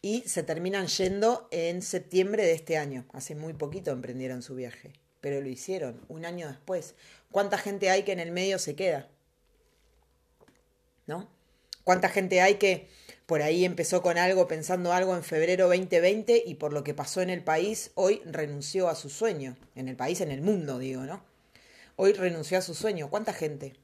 y 0.02 0.22
se 0.28 0.44
terminan 0.44 0.86
yendo 0.86 1.48
en 1.50 1.82
septiembre 1.82 2.46
de 2.46 2.54
este 2.54 2.78
año. 2.78 3.06
Hace 3.12 3.34
muy 3.34 3.54
poquito 3.54 3.92
emprendieron 3.92 4.44
su 4.44 4.54
viaje, 4.54 4.94
pero 5.20 5.42
lo 5.42 5.50
hicieron 5.50 6.00
un 6.10 6.26
año 6.26 6.48
después. 6.48 6.94
¿Cuánta 7.32 7.58
gente 7.58 7.90
hay 7.90 8.04
que 8.04 8.12
en 8.12 8.20
el 8.20 8.32
medio 8.32 8.60
se 8.60 8.76
queda? 8.76 9.10
¿No? 11.08 11.35
¿Cuánta 11.86 12.10
gente 12.10 12.42
hay 12.42 12.56
que 12.56 12.90
por 13.28 13.44
ahí 13.44 13.64
empezó 13.64 14.02
con 14.02 14.18
algo, 14.18 14.48
pensando 14.48 14.92
algo 14.92 15.16
en 15.16 15.24
febrero 15.24 15.68
2020 15.68 16.44
y 16.46 16.56
por 16.56 16.74
lo 16.74 16.84
que 16.84 16.96
pasó 16.96 17.22
en 17.22 17.30
el 17.30 17.44
país, 17.44 17.92
hoy 17.94 18.22
renunció 18.26 18.90
a 18.90 18.96
su 18.96 19.10
sueño? 19.10 19.56
En 19.76 19.88
el 19.88 19.96
país, 19.96 20.20
en 20.20 20.32
el 20.32 20.42
mundo, 20.42 20.80
digo, 20.80 21.04
¿no? 21.04 21.24
Hoy 21.96 22.14
renunció 22.14 22.58
a 22.58 22.62
su 22.62 22.74
sueño. 22.74 23.10
¿Cuánta 23.10 23.34
gente? 23.34 23.76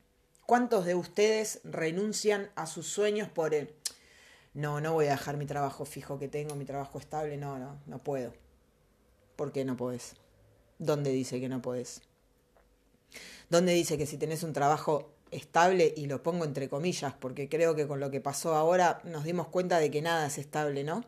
¿Cuántos 0.48 0.86
de 0.86 0.96
ustedes 0.96 1.62
renuncian 1.64 2.50
a 2.56 2.66
sus 2.66 2.88
sueños 2.88 3.30
por 3.30 3.54
el 3.54 3.74
no, 4.56 4.82
no 4.82 4.94
voy 4.94 5.06
a 5.06 5.12
dejar 5.12 5.38
mi 5.38 5.46
trabajo 5.46 5.86
fijo 5.86 6.20
que 6.20 6.28
tengo, 6.28 6.56
mi 6.56 6.66
trabajo 6.66 7.00
estable, 7.00 7.38
no, 7.38 7.58
no, 7.58 7.80
no 7.86 8.04
puedo. 8.04 8.34
¿Por 9.36 9.52
qué 9.52 9.64
no 9.64 9.78
podés? 9.78 10.16
¿Dónde 10.78 11.12
dice 11.12 11.40
que 11.40 11.48
no 11.48 11.62
podés? 11.62 12.02
¿Dónde 13.50 13.74
dice 13.74 13.98
que 13.98 14.08
si 14.08 14.18
tenés 14.18 14.44
un 14.44 14.54
trabajo 14.54 15.14
estable, 15.32 15.94
y 15.96 16.06
lo 16.06 16.22
pongo 16.24 16.46
entre 16.46 16.70
comillas, 16.70 17.14
porque 17.20 17.50
creo 17.50 17.76
que 17.76 17.88
con 17.88 18.00
lo 18.00 18.12
que 18.12 18.22
pasó 18.22 18.56
ahora 18.56 19.02
nos 19.04 19.24
dimos 19.24 19.48
cuenta 19.48 19.80
de 19.80 19.90
que 19.90 20.02
nada 20.02 20.28
es 20.28 20.38
estable, 20.38 20.84
¿no? 20.84 21.04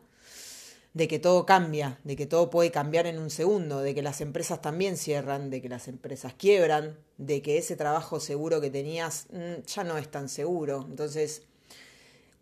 De 0.92 1.08
que 1.08 1.18
todo 1.18 1.44
cambia, 1.46 1.98
de 2.04 2.16
que 2.16 2.26
todo 2.26 2.50
puede 2.50 2.70
cambiar 2.70 3.06
en 3.06 3.18
un 3.18 3.30
segundo, 3.30 3.80
de 3.80 3.94
que 3.94 4.02
las 4.02 4.20
empresas 4.20 4.62
también 4.62 4.96
cierran, 4.96 5.50
de 5.50 5.60
que 5.60 5.68
las 5.68 5.88
empresas 5.88 6.34
quiebran, 6.34 6.96
de 7.18 7.42
que 7.42 7.58
ese 7.58 7.76
trabajo 7.76 8.20
seguro 8.20 8.60
que 8.60 8.70
tenías 8.70 9.26
mm, 9.30 9.66
ya 9.66 9.84
no 9.84 9.98
es 9.98 10.08
tan 10.10 10.28
seguro. 10.28 10.86
Entonces, 10.88 11.42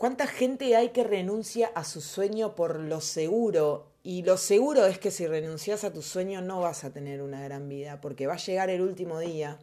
¿Cuánta 0.02 0.26
gente 0.26 0.74
hay 0.74 0.88
que 0.88 1.04
renuncia 1.04 1.70
a 1.76 1.84
su 1.84 2.00
sueño 2.00 2.56
por 2.56 2.80
lo 2.80 3.00
seguro? 3.00 3.92
Y 4.02 4.24
lo 4.24 4.36
seguro 4.36 4.84
es 4.86 4.98
que 4.98 5.12
si 5.12 5.28
renuncias 5.28 5.84
a 5.84 5.92
tu 5.92 6.02
sueño 6.02 6.42
no 6.42 6.58
vas 6.60 6.82
a 6.82 6.92
tener 6.92 7.22
una 7.22 7.40
gran 7.40 7.68
vida, 7.68 8.00
porque 8.00 8.26
va 8.26 8.34
a 8.34 8.38
llegar 8.38 8.68
el 8.68 8.80
último 8.80 9.20
día, 9.20 9.60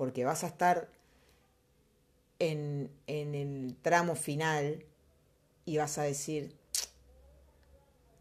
porque 0.00 0.24
vas 0.24 0.44
a 0.44 0.46
estar 0.46 0.88
en, 2.38 2.90
en 3.06 3.34
el 3.34 3.76
tramo 3.82 4.14
final 4.14 4.82
y 5.66 5.76
vas 5.76 5.98
a 5.98 6.04
decir, 6.04 6.56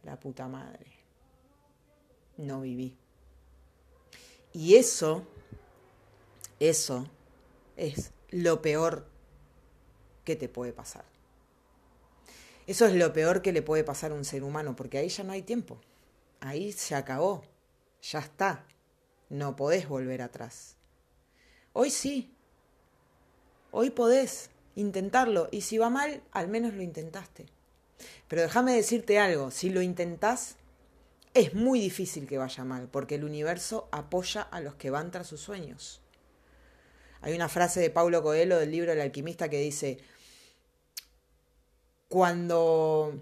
la 0.04 0.20
puta 0.20 0.50
madre, 0.50 0.92
no 2.36 2.60
viví. 2.60 2.98
Y 4.52 4.76
eso, 4.76 5.26
eso 6.60 7.10
es 7.78 8.12
lo 8.32 8.62
peor 8.62 9.08
¿qué 10.26 10.36
te 10.36 10.50
puede 10.50 10.74
pasar? 10.74 11.06
Eso 12.68 12.88
es 12.88 12.94
lo 12.94 13.14
peor 13.14 13.42
que 13.42 13.54
le 13.54 13.62
puede 13.62 13.86
pasar 13.86 14.12
a 14.12 14.16
un 14.16 14.26
ser 14.26 14.44
humano, 14.44 14.76
porque 14.76 14.98
ahí 14.98 15.08
ya 15.08 15.24
no 15.24 15.32
hay 15.32 15.44
tiempo. 15.44 15.80
Ahí 16.42 16.74
se 16.74 16.96
acabó. 16.96 17.46
Ya 18.02 18.20
está. 18.20 18.66
No 19.30 19.56
podés 19.56 19.88
volver 19.88 20.22
atrás. 20.22 20.76
Hoy 21.74 21.90
sí. 21.90 22.34
Hoy 23.72 23.90
podés 23.90 24.50
intentarlo. 24.76 25.48
Y 25.52 25.62
si 25.62 25.78
va 25.78 25.90
mal, 25.90 26.22
al 26.32 26.48
menos 26.48 26.74
lo 26.74 26.82
intentaste. 26.82 27.46
Pero 28.28 28.42
déjame 28.42 28.74
decirte 28.74 29.20
algo. 29.20 29.52
Si 29.52 29.70
lo 29.70 29.82
intentás, 29.82 30.56
es 31.34 31.54
muy 31.54 31.80
difícil 31.80 32.28
que 32.28 32.38
vaya 32.38 32.64
mal, 32.64 32.88
porque 32.88 33.16
el 33.16 33.24
universo 33.24 33.88
apoya 33.92 34.42
a 34.42 34.62
los 34.62 34.76
que 34.76 34.90
van 34.90 35.12
tras 35.12 35.28
sus 35.28 35.42
sueños. 35.42 36.02
Hay 37.22 37.34
una 37.34 37.50
frase 37.50 37.82
de 37.82 37.90
Paulo 37.90 38.24
Coelho 38.24 38.58
del 38.58 38.72
libro 38.72 38.94
El 38.94 39.02
alquimista 39.02 39.50
que 39.50 39.60
dice, 39.60 40.00
cuando... 42.08 43.22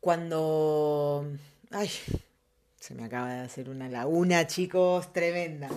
Cuando... 0.00 1.26
Ay, 1.70 1.90
se 2.78 2.94
me 2.94 3.04
acaba 3.04 3.34
de 3.34 3.40
hacer 3.40 3.68
una 3.68 3.88
laguna, 3.88 4.46
chicos, 4.46 5.12
tremenda. 5.12 5.70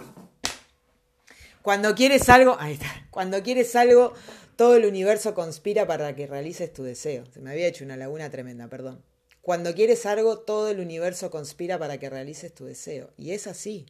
Cuando 1.68 1.96
quieres 1.96 2.30
algo, 2.30 2.56
ahí 2.62 2.76
está. 2.76 2.88
Cuando 3.12 3.44
quieres 3.44 3.76
algo, 3.76 4.14
todo 4.56 4.78
el 4.78 4.86
universo 4.86 5.34
conspira 5.34 5.86
para 5.86 6.16
que 6.16 6.26
realices 6.26 6.72
tu 6.72 6.84
deseo. 6.84 7.26
Se 7.26 7.42
me 7.42 7.52
había 7.52 7.68
hecho 7.68 7.84
una 7.84 7.98
laguna 7.98 8.30
tremenda, 8.30 8.70
perdón. 8.70 9.04
Cuando 9.42 9.76
quieres 9.76 10.06
algo, 10.06 10.40
todo 10.40 10.70
el 10.70 10.80
universo 10.80 11.30
conspira 11.30 11.78
para 11.78 11.98
que 11.98 12.10
realices 12.10 12.56
tu 12.56 12.64
deseo. 12.64 13.12
Y 13.18 13.32
es 13.32 13.48
así. 13.48 13.86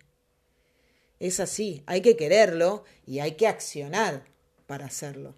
Es 1.19 1.39
así. 1.39 1.83
Hay 1.85 2.01
que 2.01 2.17
quererlo 2.17 2.83
y 3.05 3.19
hay 3.19 3.33
que 3.33 3.45
accionar 3.45 4.23
para 4.65 4.87
hacerlo. 4.87 5.35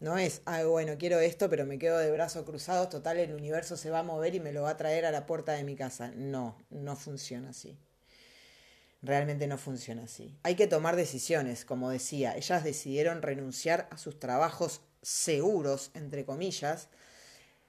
No 0.00 0.18
es, 0.18 0.42
ah, 0.46 0.64
bueno, 0.64 0.96
quiero 0.98 1.20
esto, 1.20 1.48
pero 1.48 1.64
me 1.64 1.78
quedo 1.78 1.98
de 1.98 2.10
brazos 2.10 2.44
cruzados, 2.44 2.88
total, 2.88 3.18
el 3.18 3.34
universo 3.34 3.76
se 3.76 3.88
va 3.88 4.00
a 4.00 4.02
mover 4.02 4.34
y 4.34 4.40
me 4.40 4.52
lo 4.52 4.62
va 4.62 4.70
a 4.70 4.76
traer 4.76 5.06
a 5.06 5.12
la 5.12 5.26
puerta 5.26 5.52
de 5.52 5.62
mi 5.62 5.76
casa. 5.76 6.10
No, 6.16 6.58
no 6.70 6.96
funciona 6.96 7.50
así. 7.50 7.78
Realmente 9.02 9.46
no 9.46 9.58
funciona 9.58 10.04
así. 10.04 10.36
Hay 10.44 10.54
que 10.54 10.68
tomar 10.68 10.96
decisiones, 10.96 11.64
como 11.64 11.90
decía. 11.90 12.36
Ellas 12.36 12.62
decidieron 12.62 13.20
renunciar 13.20 13.88
a 13.90 13.98
sus 13.98 14.18
trabajos 14.18 14.80
seguros, 15.02 15.90
entre 15.94 16.24
comillas, 16.24 16.88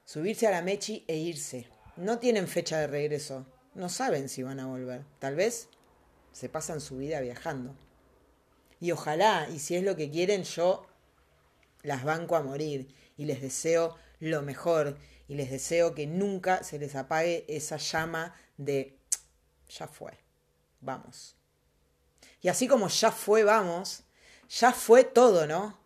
subirse 0.06 0.48
a 0.48 0.52
la 0.52 0.62
Mechi 0.62 1.04
e 1.08 1.18
irse. 1.18 1.68
No 1.98 2.20
tienen 2.20 2.48
fecha 2.48 2.80
de 2.80 2.88
regreso. 2.88 3.48
No 3.74 3.90
saben 3.90 4.30
si 4.30 4.44
van 4.44 4.60
a 4.60 4.68
volver. 4.68 5.04
Tal 5.20 5.36
vez 5.36 5.70
se 6.32 6.50
pasan 6.50 6.82
su 6.82 6.98
vida 6.98 7.20
viajando. 7.22 7.76
Y 8.80 8.92
ojalá, 8.92 9.48
y 9.54 9.60
si 9.60 9.76
es 9.76 9.84
lo 9.84 9.96
que 9.96 10.12
quieren, 10.12 10.44
yo 10.44 10.86
las 11.84 12.04
banco 12.04 12.36
a 12.36 12.44
morir 12.44 12.94
y 13.18 13.26
les 13.26 13.42
deseo 13.42 13.96
lo 14.20 14.42
mejor 14.42 14.98
y 15.28 15.36
les 15.36 15.52
deseo 15.52 15.96
que 15.96 16.08
nunca 16.08 16.64
se 16.64 16.80
les 16.80 16.96
apague 16.96 17.46
esa 17.48 17.78
llama 17.78 18.36
de 18.58 18.98
ya 19.70 19.88
fue, 19.88 20.12
vamos. 20.84 21.36
Y 22.42 22.50
así 22.50 22.68
como 22.68 22.88
ya 22.90 23.12
fue, 23.12 23.44
vamos, 23.44 24.04
ya 24.50 24.72
fue 24.74 25.04
todo, 25.04 25.48
¿no? 25.48 25.78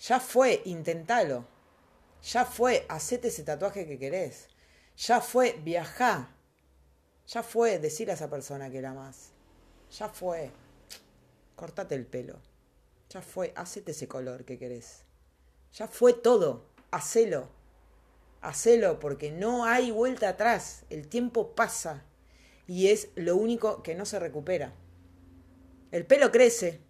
Ya 0.00 0.18
fue, 0.18 0.62
intentalo. 0.64 1.46
Ya 2.22 2.44
fue, 2.44 2.86
hacete 2.88 3.28
ese 3.28 3.44
tatuaje 3.44 3.86
que 3.86 3.98
querés. 3.98 4.48
Ya 4.96 5.20
fue, 5.20 5.58
viajá. 5.62 6.28
Ya 7.26 7.42
fue, 7.42 7.78
decir 7.78 8.10
a 8.10 8.14
esa 8.14 8.28
persona 8.28 8.70
que 8.70 8.82
la 8.82 8.90
amas. 8.90 9.30
Ya 9.90 10.08
fue, 10.08 10.50
cortate 11.56 11.94
el 11.94 12.06
pelo. 12.06 12.40
Ya 13.08 13.22
fue, 13.22 13.52
hacete 13.56 13.92
ese 13.92 14.08
color 14.08 14.44
que 14.44 14.58
querés. 14.58 15.04
Ya 15.72 15.86
fue 15.86 16.12
todo. 16.12 16.66
Hacelo. 16.90 17.48
Hacelo 18.40 18.98
porque 18.98 19.30
no 19.30 19.64
hay 19.64 19.90
vuelta 19.90 20.30
atrás. 20.30 20.84
El 20.90 21.08
tiempo 21.08 21.54
pasa 21.54 22.04
y 22.66 22.88
es 22.88 23.08
lo 23.14 23.36
único 23.36 23.82
que 23.82 23.94
no 23.94 24.04
se 24.04 24.18
recupera. 24.18 24.74
El 25.90 26.06
pelo 26.06 26.30
crece. 26.32 26.80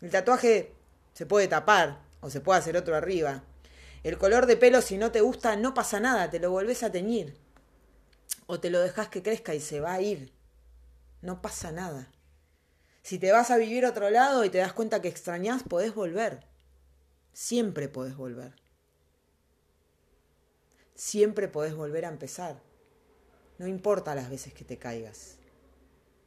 El 0.00 0.10
tatuaje 0.10 0.72
se 1.12 1.26
puede 1.26 1.48
tapar 1.48 2.00
o 2.20 2.30
se 2.30 2.40
puede 2.40 2.60
hacer 2.60 2.76
otro 2.76 2.94
arriba. 2.94 3.44
El 4.04 4.16
color 4.16 4.46
de 4.46 4.56
pelo, 4.56 4.80
si 4.80 4.96
no 4.96 5.10
te 5.10 5.20
gusta, 5.20 5.56
no 5.56 5.74
pasa 5.74 6.00
nada, 6.00 6.30
te 6.30 6.38
lo 6.38 6.50
volvés 6.50 6.82
a 6.82 6.92
teñir. 6.92 7.36
O 8.46 8.60
te 8.60 8.70
lo 8.70 8.80
dejas 8.80 9.08
que 9.08 9.22
crezca 9.22 9.54
y 9.54 9.60
se 9.60 9.80
va 9.80 9.94
a 9.94 10.00
ir. 10.00 10.32
No 11.20 11.42
pasa 11.42 11.72
nada. 11.72 12.10
Si 13.02 13.18
te 13.18 13.32
vas 13.32 13.50
a 13.50 13.56
vivir 13.56 13.84
a 13.84 13.90
otro 13.90 14.10
lado 14.10 14.44
y 14.44 14.50
te 14.50 14.58
das 14.58 14.72
cuenta 14.72 15.02
que 15.02 15.08
extrañás, 15.08 15.62
podés 15.62 15.94
volver. 15.94 16.46
Siempre 17.32 17.88
podés 17.88 18.16
volver. 18.16 18.54
Siempre 20.94 21.48
podés 21.48 21.74
volver 21.74 22.04
a 22.04 22.08
empezar. 22.08 22.60
No 23.58 23.66
importa 23.66 24.14
las 24.14 24.30
veces 24.30 24.54
que 24.54 24.64
te 24.64 24.78
caigas. 24.78 25.36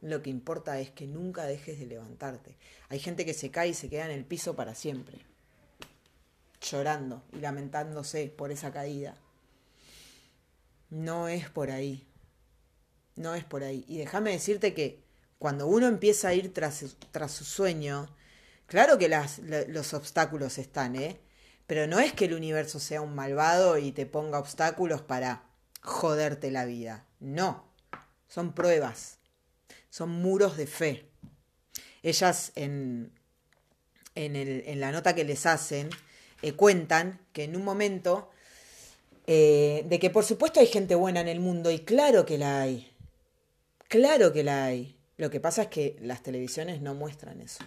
Lo 0.02 0.22
que 0.22 0.30
importa 0.30 0.80
es 0.80 0.90
que 0.90 1.06
nunca 1.06 1.44
dejes 1.44 1.78
de 1.78 1.86
levantarte. 1.86 2.56
Hay 2.88 2.98
gente 2.98 3.24
que 3.24 3.34
se 3.34 3.50
cae 3.50 3.70
y 3.70 3.74
se 3.74 3.88
queda 3.88 4.04
en 4.04 4.10
el 4.10 4.24
piso 4.24 4.54
para 4.54 4.74
siempre. 4.74 5.18
llorando 6.60 7.24
y 7.32 7.40
lamentándose 7.40 8.28
por 8.28 8.52
esa 8.52 8.72
caída. 8.72 9.16
No 10.90 11.28
es 11.28 11.48
por 11.50 11.70
ahí. 11.70 12.06
No 13.16 13.34
es 13.34 13.44
por 13.44 13.64
ahí. 13.64 13.84
Y 13.88 13.98
déjame 13.98 14.30
decirte 14.30 14.74
que 14.74 15.02
cuando 15.38 15.66
uno 15.66 15.88
empieza 15.88 16.28
a 16.28 16.34
ir 16.34 16.52
tras, 16.52 16.84
tras 17.10 17.32
su 17.32 17.44
sueño, 17.44 18.14
claro 18.66 18.98
que 18.98 19.08
las, 19.08 19.38
los 19.40 19.94
obstáculos 19.94 20.58
están, 20.58 20.96
¿eh? 20.96 21.20
Pero 21.66 21.86
no 21.86 21.98
es 21.98 22.12
que 22.12 22.26
el 22.26 22.34
universo 22.34 22.78
sea 22.78 23.00
un 23.00 23.14
malvado 23.14 23.78
y 23.78 23.92
te 23.92 24.06
ponga 24.06 24.38
obstáculos 24.38 25.02
para 25.02 25.44
joderte 25.80 26.50
la 26.50 26.64
vida. 26.64 27.06
No. 27.22 27.64
Son 28.28 28.52
pruebas. 28.52 29.18
Son 29.88 30.10
muros 30.10 30.56
de 30.56 30.66
fe. 30.66 31.06
Ellas 32.02 32.52
en, 32.56 33.12
en, 34.14 34.80
la 34.80 34.90
nota 34.90 35.14
que 35.14 35.24
les 35.24 35.46
hacen 35.46 35.90
eh, 36.42 36.52
cuentan 36.52 37.20
que 37.32 37.44
en 37.44 37.56
un 37.56 37.64
momento 37.64 38.30
eh, 39.26 39.84
de 39.88 39.98
que 40.00 40.10
por 40.10 40.24
supuesto 40.24 40.58
hay 40.58 40.66
gente 40.66 40.96
buena 40.96 41.20
en 41.20 41.28
el 41.28 41.38
mundo 41.38 41.70
y 41.70 41.80
claro 41.80 42.26
que 42.26 42.38
la 42.38 42.60
hay. 42.60 42.90
Claro 43.88 44.32
que 44.32 44.42
la 44.42 44.64
hay. 44.64 44.98
Lo 45.16 45.30
que 45.30 45.38
pasa 45.38 45.62
es 45.62 45.68
que 45.68 45.96
las 46.00 46.22
televisiones 46.22 46.80
no 46.80 46.94
muestran 46.94 47.40
eso. 47.40 47.62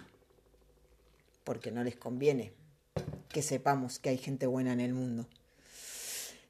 Porque 1.44 1.70
no 1.70 1.82
les 1.82 1.96
conviene 1.96 2.52
que 3.28 3.40
sepamos 3.40 3.98
que 3.98 4.10
hay 4.10 4.18
gente 4.18 4.46
buena 4.46 4.72
en 4.72 4.80
el 4.80 4.92
mundo. 4.92 5.26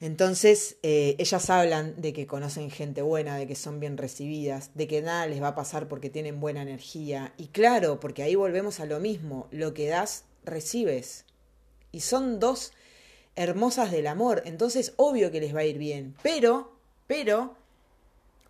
Entonces, 0.00 0.76
eh, 0.82 1.16
ellas 1.18 1.48
hablan 1.48 2.00
de 2.00 2.12
que 2.12 2.26
conocen 2.26 2.70
gente 2.70 3.00
buena, 3.00 3.36
de 3.36 3.46
que 3.46 3.54
son 3.54 3.80
bien 3.80 3.96
recibidas, 3.96 4.70
de 4.74 4.86
que 4.86 5.00
nada 5.00 5.26
les 5.26 5.42
va 5.42 5.48
a 5.48 5.54
pasar 5.54 5.88
porque 5.88 6.10
tienen 6.10 6.38
buena 6.38 6.62
energía. 6.62 7.32
Y 7.38 7.46
claro, 7.48 7.98
porque 7.98 8.22
ahí 8.22 8.34
volvemos 8.34 8.78
a 8.80 8.86
lo 8.86 9.00
mismo, 9.00 9.48
lo 9.50 9.72
que 9.72 9.88
das, 9.88 10.24
recibes. 10.44 11.24
Y 11.92 12.00
son 12.00 12.40
dos 12.40 12.72
hermosas 13.36 13.90
del 13.90 14.06
amor, 14.06 14.42
entonces 14.46 14.92
obvio 14.96 15.30
que 15.30 15.40
les 15.40 15.54
va 15.54 15.60
a 15.60 15.64
ir 15.64 15.78
bien. 15.78 16.14
Pero, 16.22 16.72
pero, 17.06 17.56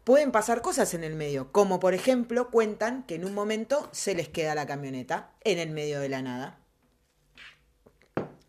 pueden 0.03 0.33
pasar 0.33 0.63
cosas 0.63 0.95
en 0.95 1.05
el 1.05 1.15
medio, 1.15 1.53
como 1.53 1.79
por 1.79 1.95
ejemplo 1.95 2.51
cuentan 2.51 3.05
que 3.05 3.17
en 3.17 3.25
un 3.25 3.35
momento 3.35 3.89
se 3.93 4.15
les 4.15 4.29
queda 4.29 4.55
la 4.55 4.67
camioneta 4.67 5.31
en 5.45 5.59
el 5.59 5.71
medio 5.71 6.01
de 6.01 6.09
la 6.09 6.23
nada. 6.23 6.59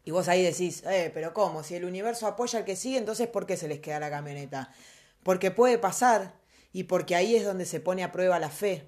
Y 0.08 0.12
vos 0.12 0.30
ahí 0.30 0.42
decís, 0.42 0.84
eh, 0.86 1.12
pero 1.14 1.34
¿cómo? 1.34 1.64
Si 1.64 1.76
el 1.76 1.84
universo 1.84 2.28
apoya 2.28 2.60
al 2.60 2.64
que 2.64 2.78
sigue, 2.78 2.98
entonces 2.98 3.28
¿por 3.28 3.46
qué 3.46 3.58
se 3.58 3.68
les 3.68 3.82
queda 3.82 4.00
la 4.00 4.10
camioneta? 4.10 4.72
Porque 5.22 5.52
puede 5.52 5.78
pasar 5.78 6.34
y 6.72 6.86
porque 6.86 7.14
ahí 7.14 7.36
es 7.36 7.44
donde 7.44 7.66
se 7.66 7.82
pone 7.82 8.06
a 8.06 8.14
prueba 8.14 8.40
la 8.40 8.50
fe. 8.50 8.88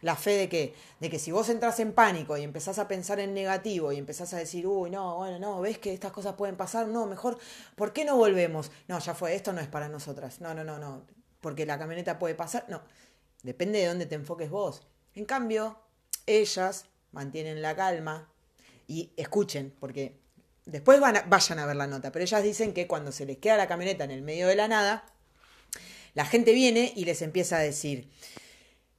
La 0.00 0.16
fe 0.16 0.30
de 0.30 0.48
que, 0.48 0.74
de 0.98 1.10
que 1.10 1.18
si 1.18 1.30
vos 1.30 1.50
entras 1.50 1.78
en 1.78 1.92
pánico 1.92 2.38
y 2.38 2.42
empezás 2.42 2.78
a 2.78 2.88
pensar 2.88 3.20
en 3.20 3.34
negativo 3.34 3.92
y 3.92 3.98
empezás 3.98 4.32
a 4.32 4.38
decir, 4.38 4.66
uy, 4.66 4.88
no, 4.88 5.16
bueno, 5.16 5.38
no, 5.38 5.60
ves 5.60 5.76
que 5.76 5.92
estas 5.92 6.10
cosas 6.10 6.36
pueden 6.36 6.56
pasar, 6.56 6.88
no, 6.88 7.04
mejor, 7.04 7.36
¿por 7.74 7.92
qué 7.92 8.06
no 8.06 8.16
volvemos? 8.16 8.70
No, 8.88 8.98
ya 8.98 9.12
fue, 9.12 9.34
esto 9.34 9.52
no 9.52 9.60
es 9.60 9.68
para 9.68 9.90
nosotras. 9.90 10.40
No, 10.40 10.54
no, 10.54 10.64
no, 10.64 10.78
no, 10.78 11.04
porque 11.42 11.66
la 11.66 11.78
camioneta 11.78 12.18
puede 12.18 12.34
pasar. 12.34 12.64
No, 12.68 12.80
depende 13.42 13.80
de 13.80 13.88
dónde 13.88 14.06
te 14.06 14.14
enfoques 14.14 14.48
vos. 14.48 14.86
En 15.12 15.26
cambio, 15.26 15.78
ellas 16.24 16.86
mantienen 17.12 17.60
la 17.60 17.76
calma 17.76 18.32
y 18.86 19.12
escuchen, 19.18 19.74
porque 19.78 20.24
Después 20.66 21.00
vayan 21.00 21.58
a 21.60 21.66
ver 21.66 21.76
la 21.76 21.86
nota, 21.86 22.10
pero 22.10 22.24
ellas 22.24 22.42
dicen 22.42 22.74
que 22.74 22.88
cuando 22.88 23.12
se 23.12 23.24
les 23.24 23.38
queda 23.38 23.56
la 23.56 23.68
camioneta 23.68 24.04
en 24.04 24.10
el 24.10 24.22
medio 24.22 24.48
de 24.48 24.56
la 24.56 24.66
nada, 24.66 25.04
la 26.14 26.24
gente 26.24 26.52
viene 26.52 26.92
y 26.96 27.04
les 27.04 27.22
empieza 27.22 27.56
a 27.56 27.60
decir, 27.60 28.10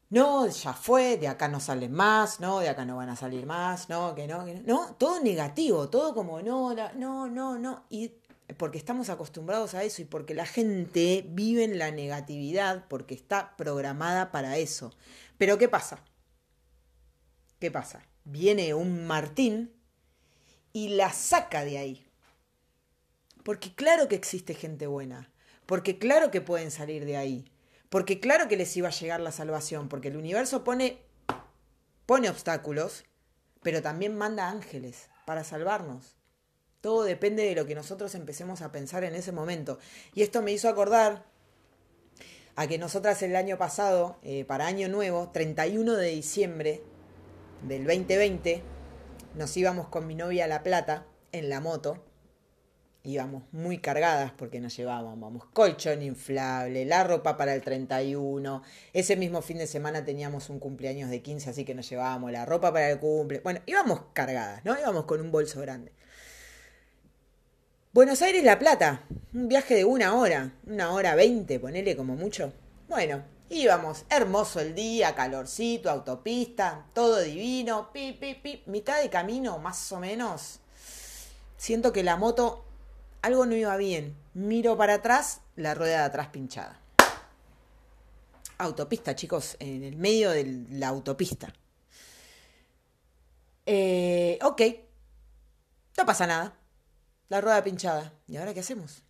no, 0.09 0.47
ya 0.47 0.71
fue, 0.71 1.17
de 1.17 1.27
acá 1.27 1.49
no 1.49 1.59
salen 1.59 1.91
más, 1.91 2.39
no, 2.39 2.59
de 2.59 2.69
acá 2.69 2.85
no 2.85 2.95
van 2.95 3.09
a 3.09 3.17
salir 3.17 3.45
más, 3.45 3.89
no, 3.89 4.15
que 4.15 4.27
no, 4.27 4.45
que 4.45 4.53
no, 4.53 4.61
no, 4.61 4.95
todo 4.95 5.21
negativo, 5.21 5.89
todo 5.89 6.13
como 6.13 6.41
no, 6.41 6.73
no, 6.95 7.27
no, 7.27 7.59
no, 7.59 7.83
y 7.89 8.13
porque 8.55 8.77
estamos 8.77 9.09
acostumbrados 9.09 9.73
a 9.73 9.83
eso 9.83 10.01
y 10.01 10.05
porque 10.05 10.33
la 10.33 10.45
gente 10.45 11.25
vive 11.27 11.65
en 11.65 11.77
la 11.77 11.91
negatividad 11.91 12.85
porque 12.87 13.13
está 13.13 13.57
programada 13.57 14.31
para 14.31 14.55
eso. 14.55 14.93
Pero 15.37 15.57
¿qué 15.57 15.67
pasa? 15.67 15.99
¿Qué 17.59 17.71
pasa? 17.71 18.05
Viene 18.23 18.73
un 18.73 19.05
Martín 19.05 19.76
y 20.77 20.89
la 20.89 21.11
saca 21.11 21.65
de 21.65 21.79
ahí. 21.79 22.05
Porque 23.43 23.73
claro 23.73 24.07
que 24.07 24.13
existe 24.13 24.53
gente 24.53 24.85
buena, 24.85 25.31
porque 25.65 25.97
claro 25.97 26.29
que 26.29 26.39
pueden 26.39 26.69
salir 26.69 27.03
de 27.05 27.17
ahí, 27.17 27.51
porque 27.89 28.19
claro 28.19 28.47
que 28.47 28.57
les 28.57 28.77
iba 28.77 28.89
a 28.89 28.91
llegar 28.91 29.19
la 29.19 29.31
salvación, 29.31 29.89
porque 29.89 30.09
el 30.09 30.17
universo 30.17 30.63
pone, 30.63 30.99
pone 32.05 32.29
obstáculos, 32.29 33.05
pero 33.63 33.81
también 33.81 34.15
manda 34.15 34.51
ángeles 34.51 35.09
para 35.25 35.43
salvarnos. 35.43 36.15
Todo 36.81 37.01
depende 37.01 37.41
de 37.41 37.55
lo 37.55 37.65
que 37.65 37.73
nosotros 37.73 38.13
empecemos 38.13 38.61
a 38.61 38.71
pensar 38.71 39.03
en 39.03 39.15
ese 39.15 39.31
momento. 39.31 39.79
Y 40.13 40.21
esto 40.21 40.43
me 40.43 40.51
hizo 40.51 40.69
acordar 40.69 41.25
a 42.55 42.67
que 42.67 42.77
nosotras 42.77 43.23
el 43.23 43.35
año 43.35 43.57
pasado, 43.57 44.19
eh, 44.21 44.45
para 44.45 44.67
Año 44.67 44.89
Nuevo, 44.89 45.31
31 45.33 45.95
de 45.95 46.09
diciembre 46.09 46.83
del 47.63 47.83
2020, 47.87 48.76
nos 49.37 49.55
íbamos 49.55 49.87
con 49.87 50.07
mi 50.07 50.15
novia 50.15 50.45
a 50.45 50.47
La 50.47 50.63
Plata 50.63 51.05
en 51.31 51.49
la 51.49 51.61
moto. 51.61 52.03
Íbamos 53.03 53.43
muy 53.53 53.77
cargadas 53.77 54.33
porque 54.35 54.59
nos 54.59 54.75
llevábamos 54.75 55.45
colchón 55.53 56.01
inflable, 56.01 56.83
la 56.85 57.03
ropa 57.03 57.37
para 57.37 57.53
el 57.53 57.61
31. 57.61 58.63
Ese 58.91 59.15
mismo 59.15 59.41
fin 59.41 59.59
de 59.59 59.67
semana 59.67 60.03
teníamos 60.03 60.49
un 60.49 60.59
cumpleaños 60.59 61.09
de 61.09 61.21
15, 61.21 61.51
así 61.51 61.63
que 61.63 61.75
nos 61.75 61.87
llevábamos 61.87 62.31
la 62.31 62.45
ropa 62.45 62.73
para 62.73 62.89
el 62.89 62.99
cumple. 62.99 63.39
Bueno, 63.39 63.61
íbamos 63.65 64.01
cargadas, 64.13 64.65
¿no? 64.65 64.77
Íbamos 64.77 65.05
con 65.05 65.21
un 65.21 65.31
bolso 65.31 65.61
grande. 65.61 65.93
Buenos 67.93 68.21
Aires, 68.21 68.43
La 68.43 68.59
Plata. 68.59 69.03
Un 69.33 69.47
viaje 69.47 69.75
de 69.75 69.85
una 69.85 70.15
hora, 70.15 70.55
una 70.65 70.91
hora 70.91 71.15
veinte, 71.15 71.59
ponele 71.59 71.95
como 71.95 72.15
mucho. 72.15 72.51
Bueno, 72.89 73.23
Íbamos, 73.49 74.03
hermoso 74.09 74.59
el 74.59 74.75
día, 74.75 75.15
calorcito, 75.15 75.89
autopista, 75.89 76.85
todo 76.93 77.19
divino, 77.21 77.91
pi, 77.93 78.11
pi, 78.11 78.35
pi, 78.35 78.63
mitad 78.65 79.01
de 79.01 79.09
camino, 79.09 79.57
más 79.59 79.89
o 79.93 79.99
menos. 79.99 80.59
Siento 81.55 81.93
que 81.93 82.03
la 82.03 82.17
moto, 82.17 82.65
algo 83.21 83.45
no 83.45 83.55
iba 83.55 83.77
bien. 83.77 84.17
Miro 84.33 84.75
para 84.75 84.95
atrás, 84.95 85.41
la 85.55 85.73
rueda 85.73 85.99
de 85.99 86.03
atrás 86.05 86.27
pinchada. 86.27 86.81
Autopista, 88.57 89.15
chicos, 89.15 89.55
en 89.59 89.83
el 89.83 89.95
medio 89.95 90.31
de 90.31 90.65
la 90.71 90.89
autopista. 90.89 91.53
Eh, 93.65 94.39
ok, 94.41 94.61
no 95.97 96.05
pasa 96.05 96.27
nada. 96.27 96.57
La 97.29 97.39
rueda 97.39 97.63
pinchada. 97.63 98.13
¿Y 98.27 98.37
ahora 98.37 98.53
qué 98.53 98.59
hacemos? 98.59 99.03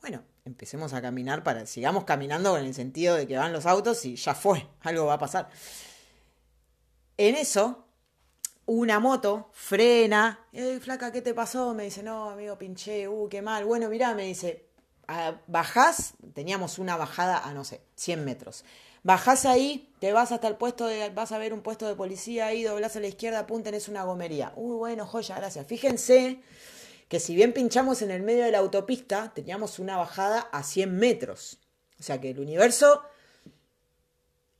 Bueno, 0.00 0.22
empecemos 0.44 0.92
a 0.92 1.02
caminar 1.02 1.42
para, 1.42 1.66
sigamos 1.66 2.04
caminando 2.04 2.56
en 2.58 2.66
el 2.66 2.74
sentido 2.74 3.16
de 3.16 3.26
que 3.26 3.36
van 3.36 3.52
los 3.52 3.66
autos 3.66 4.04
y 4.04 4.16
ya 4.16 4.34
fue, 4.34 4.66
algo 4.80 5.06
va 5.06 5.14
a 5.14 5.18
pasar. 5.18 5.48
En 7.16 7.36
eso, 7.36 7.86
una 8.66 8.98
moto 8.98 9.50
frena, 9.52 10.46
eh, 10.52 10.80
flaca, 10.80 11.12
¿qué 11.12 11.22
te 11.22 11.34
pasó? 11.34 11.74
Me 11.74 11.84
dice, 11.84 12.02
no, 12.02 12.30
amigo, 12.30 12.58
pinché, 12.58 13.06
uh, 13.06 13.28
qué 13.28 13.42
mal. 13.42 13.64
Bueno, 13.64 13.88
mirá, 13.88 14.14
me 14.14 14.24
dice, 14.24 14.68
ah, 15.08 15.40
bajás, 15.46 16.14
teníamos 16.34 16.78
una 16.78 16.96
bajada 16.96 17.38
a, 17.38 17.52
no 17.54 17.64
sé, 17.64 17.82
100 17.96 18.24
metros. 18.24 18.64
Bajás 19.04 19.46
ahí, 19.46 19.92
te 19.98 20.12
vas 20.12 20.32
hasta 20.32 20.48
el 20.48 20.56
puesto 20.56 20.86
de, 20.86 21.10
vas 21.10 21.32
a 21.32 21.38
ver 21.38 21.52
un 21.52 21.60
puesto 21.60 21.86
de 21.88 21.94
policía 21.96 22.46
ahí, 22.46 22.62
doblás 22.62 22.96
a 22.96 23.00
la 23.00 23.08
izquierda, 23.08 23.46
pum, 23.46 23.62
tenés 23.62 23.88
una 23.88 24.04
gomería. 24.04 24.52
Uy, 24.56 24.76
bueno, 24.76 25.06
joya, 25.06 25.36
gracias. 25.36 25.66
Fíjense 25.66 26.40
que 27.12 27.20
si 27.20 27.34
bien 27.34 27.52
pinchamos 27.52 28.00
en 28.00 28.10
el 28.10 28.22
medio 28.22 28.42
de 28.42 28.52
la 28.52 28.60
autopista, 28.60 29.34
teníamos 29.34 29.78
una 29.78 29.98
bajada 29.98 30.48
a 30.50 30.62
100 30.62 30.96
metros. 30.96 31.58
O 32.00 32.02
sea 32.02 32.18
que 32.22 32.30
el 32.30 32.40
universo 32.40 33.02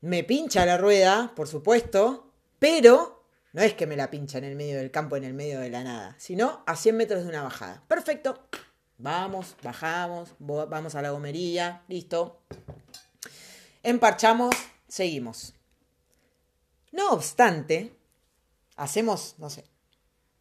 me 0.02 0.22
pincha 0.22 0.66
la 0.66 0.76
rueda, 0.76 1.32
por 1.34 1.48
supuesto, 1.48 2.30
pero 2.58 3.24
no 3.54 3.62
es 3.62 3.72
que 3.72 3.86
me 3.86 3.96
la 3.96 4.10
pincha 4.10 4.36
en 4.36 4.44
el 4.44 4.54
medio 4.54 4.76
del 4.76 4.90
campo, 4.90 5.16
en 5.16 5.24
el 5.24 5.32
medio 5.32 5.60
de 5.60 5.70
la 5.70 5.82
nada, 5.82 6.14
sino 6.18 6.62
a 6.66 6.76
100 6.76 6.94
metros 6.94 7.22
de 7.22 7.30
una 7.30 7.42
bajada. 7.42 7.84
Perfecto. 7.88 8.46
Vamos, 8.98 9.56
bajamos, 9.62 10.34
vamos 10.38 10.94
a 10.94 11.00
la 11.00 11.08
gomería, 11.08 11.84
listo. 11.88 12.42
Emparchamos, 13.82 14.54
seguimos. 14.88 15.54
No 16.90 17.12
obstante, 17.12 17.96
hacemos, 18.76 19.36
no 19.38 19.48
sé, 19.48 19.64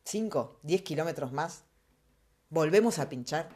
5, 0.04 0.60
10 0.64 0.82
kilómetros 0.82 1.32
más 1.32 1.71
volvemos 2.52 3.00
a 3.00 3.10
pinchar. 3.10 3.50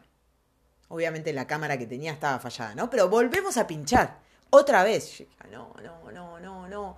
Obviamente 0.87 1.31
la 1.33 1.45
cámara 1.45 1.77
que 1.77 1.85
tenía 1.85 2.11
estaba 2.11 2.39
fallada, 2.39 2.73
¿no? 2.73 2.89
Pero 2.89 3.07
volvemos 3.07 3.57
a 3.57 3.67
pinchar. 3.67 4.19
Otra 4.49 4.83
vez. 4.83 5.23
No, 5.51 5.73
no, 5.83 6.11
no, 6.11 6.39
no, 6.39 6.67
no. 6.67 6.97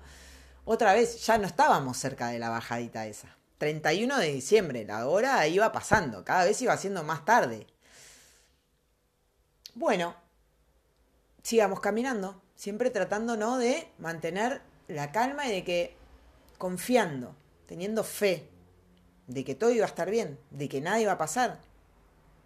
Otra 0.63 0.93
vez, 0.93 1.25
ya 1.25 1.37
no 1.37 1.47
estábamos 1.47 1.97
cerca 1.97 2.27
de 2.27 2.39
la 2.39 2.49
bajadita 2.49 3.05
esa. 3.07 3.35
31 3.57 4.19
de 4.19 4.33
diciembre, 4.33 4.85
la 4.85 5.07
hora 5.07 5.47
iba 5.47 5.71
pasando, 5.71 6.23
cada 6.23 6.45
vez 6.45 6.61
iba 6.61 6.77
siendo 6.77 7.03
más 7.03 7.25
tarde. 7.25 7.65
Bueno, 9.73 10.15
sigamos 11.41 11.79
caminando, 11.79 12.39
siempre 12.55 12.91
tratando 12.91 13.35
¿no? 13.35 13.57
de 13.57 13.87
mantener 13.97 14.61
la 14.87 15.11
calma 15.11 15.47
y 15.47 15.51
de 15.51 15.63
que 15.63 15.97
confiando, 16.59 17.35
teniendo 17.65 18.03
fe 18.03 18.47
de 19.27 19.43
que 19.43 19.55
todo 19.55 19.71
iba 19.71 19.85
a 19.85 19.89
estar 19.89 20.09
bien, 20.09 20.39
de 20.51 20.69
que 20.69 20.81
nada 20.81 20.99
iba 20.99 21.13
a 21.13 21.17
pasar, 21.17 21.59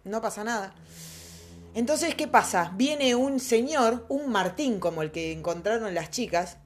no 0.04 0.20
pasa 0.20 0.44
nada. 0.44 0.74
Entonces, 1.74 2.14
¿qué 2.14 2.28
pasa? 2.28 2.72
Viene 2.74 3.14
un 3.14 3.40
señor, 3.40 4.04
un 4.08 4.30
Martín 4.30 4.78
como 4.78 5.02
el 5.02 5.10
que 5.10 5.32
encontraron 5.32 5.94
las 5.94 6.10
chicas, 6.10 6.58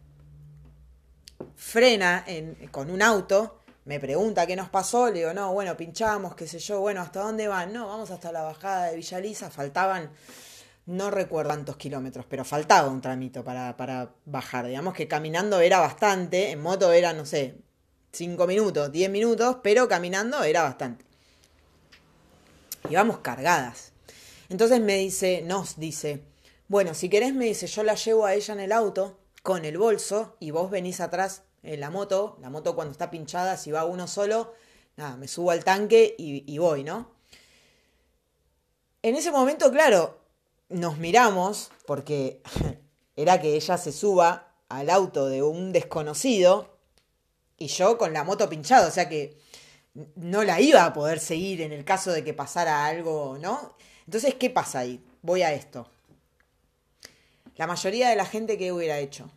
frena 1.55 2.25
con 2.73 2.91
un 2.91 3.03
auto, 3.03 3.61
me 3.85 4.01
pregunta 4.01 4.47
qué 4.47 4.57
nos 4.57 4.69
pasó, 4.69 5.07
le 5.07 5.21
digo, 5.21 5.33
no, 5.33 5.53
bueno, 5.53 5.77
pinchamos, 5.77 6.35
qué 6.35 6.49
sé 6.49 6.59
yo, 6.59 6.81
bueno, 6.81 7.01
¿hasta 7.01 7.21
dónde 7.21 7.47
van? 7.47 7.73
No, 7.73 7.87
vamos 7.87 8.11
hasta 8.11 8.33
la 8.33 8.43
bajada 8.43 8.87
de 8.87 8.97
Villaliza, 8.97 9.49
faltaban, 9.49 10.11
no 10.87 11.11
recuerdo 11.13 11.51
cuántos 11.51 11.77
kilómetros, 11.77 12.27
pero 12.29 12.45
faltaba 12.45 12.89
un 12.89 13.01
tramito 13.01 13.45
para, 13.45 13.77
para 13.77 14.11
bajar, 14.25 14.67
digamos 14.67 14.93
que 14.93 15.07
caminando 15.07 15.61
era 15.61 15.79
bastante, 15.79 16.51
en 16.51 16.61
moto 16.61 16.93
era, 16.93 17.13
no 17.13 17.25
sé, 17.25 17.59
5 18.13 18.45
minutos, 18.49 18.91
10 18.91 19.09
minutos, 19.09 19.59
pero 19.63 19.87
caminando 19.87 20.43
era 20.43 20.65
bastante. 20.65 21.05
Y 22.89 22.95
vamos 22.95 23.19
cargadas. 23.19 23.93
Entonces 24.49 24.81
me 24.81 24.97
dice, 24.97 25.43
nos 25.43 25.79
dice, 25.79 26.23
bueno, 26.69 26.95
si 26.95 27.09
querés 27.09 27.35
me 27.35 27.47
dice, 27.47 27.67
yo 27.67 27.83
la 27.83 27.95
llevo 27.95 28.27
a 28.27 28.35
ella 28.35 28.55
en 28.55 28.61
el 28.61 28.73
auto 28.73 29.19
con 29.43 29.65
el 29.65 29.79
bolso 29.79 30.37
y 30.41 30.51
vos 30.51 30.71
venís 30.71 31.01
atrás 31.01 31.43
en 31.63 31.81
la 31.81 31.91
moto. 31.91 32.37
La 32.41 32.51
moto 32.51 32.75
cuando 32.75 32.93
está 32.93 33.11
pinchada, 33.11 33.57
si 33.57 33.71
va 33.71 33.85
uno 33.85 34.07
solo, 34.07 34.55
nada, 34.97 35.17
me 35.17 35.29
subo 35.29 35.51
al 35.51 35.65
tanque 35.65 36.15
y, 36.19 36.51
y 36.53 36.59
voy, 36.59 36.85
¿no? 36.85 37.11
En 39.03 39.15
ese 39.15 39.31
momento, 39.31 39.71
claro, 39.71 40.21
nos 40.69 40.99
miramos 40.99 41.71
porque 41.87 42.43
era 43.17 43.41
que 43.41 43.55
ella 43.55 43.79
se 43.79 43.93
suba 43.93 44.53
al 44.69 44.91
auto 44.91 45.29
de 45.29 45.43
un 45.43 45.73
desconocido 45.73 46.77
y 47.57 47.69
yo 47.69 47.99
con 47.99 48.13
la 48.13 48.25
moto 48.25 48.49
pinchada, 48.49 48.89
o 48.89 48.91
sea 48.91 49.09
que 49.09 49.39
no 50.17 50.45
la 50.45 50.61
iba 50.61 50.85
a 50.85 50.93
poder 50.93 51.19
seguir 51.19 51.61
en 51.63 51.73
el 51.73 51.85
caso 51.85 52.13
de 52.13 52.25
que 52.25 52.35
pasara 52.35 52.87
algo, 52.87 53.39
¿no? 53.41 53.77
Entonces, 54.05 54.35
¿qué 54.35 54.51
pasa 54.51 54.81
ahí? 54.81 55.03
Voy 55.23 55.43
a 55.43 55.53
esto. 55.53 55.91
La 57.57 57.67
mayoría 57.67 58.11
de 58.11 58.17
la 58.17 58.27
gente 58.27 58.59
que 58.59 58.73
hubiera 58.73 58.99
hecho 58.99 59.31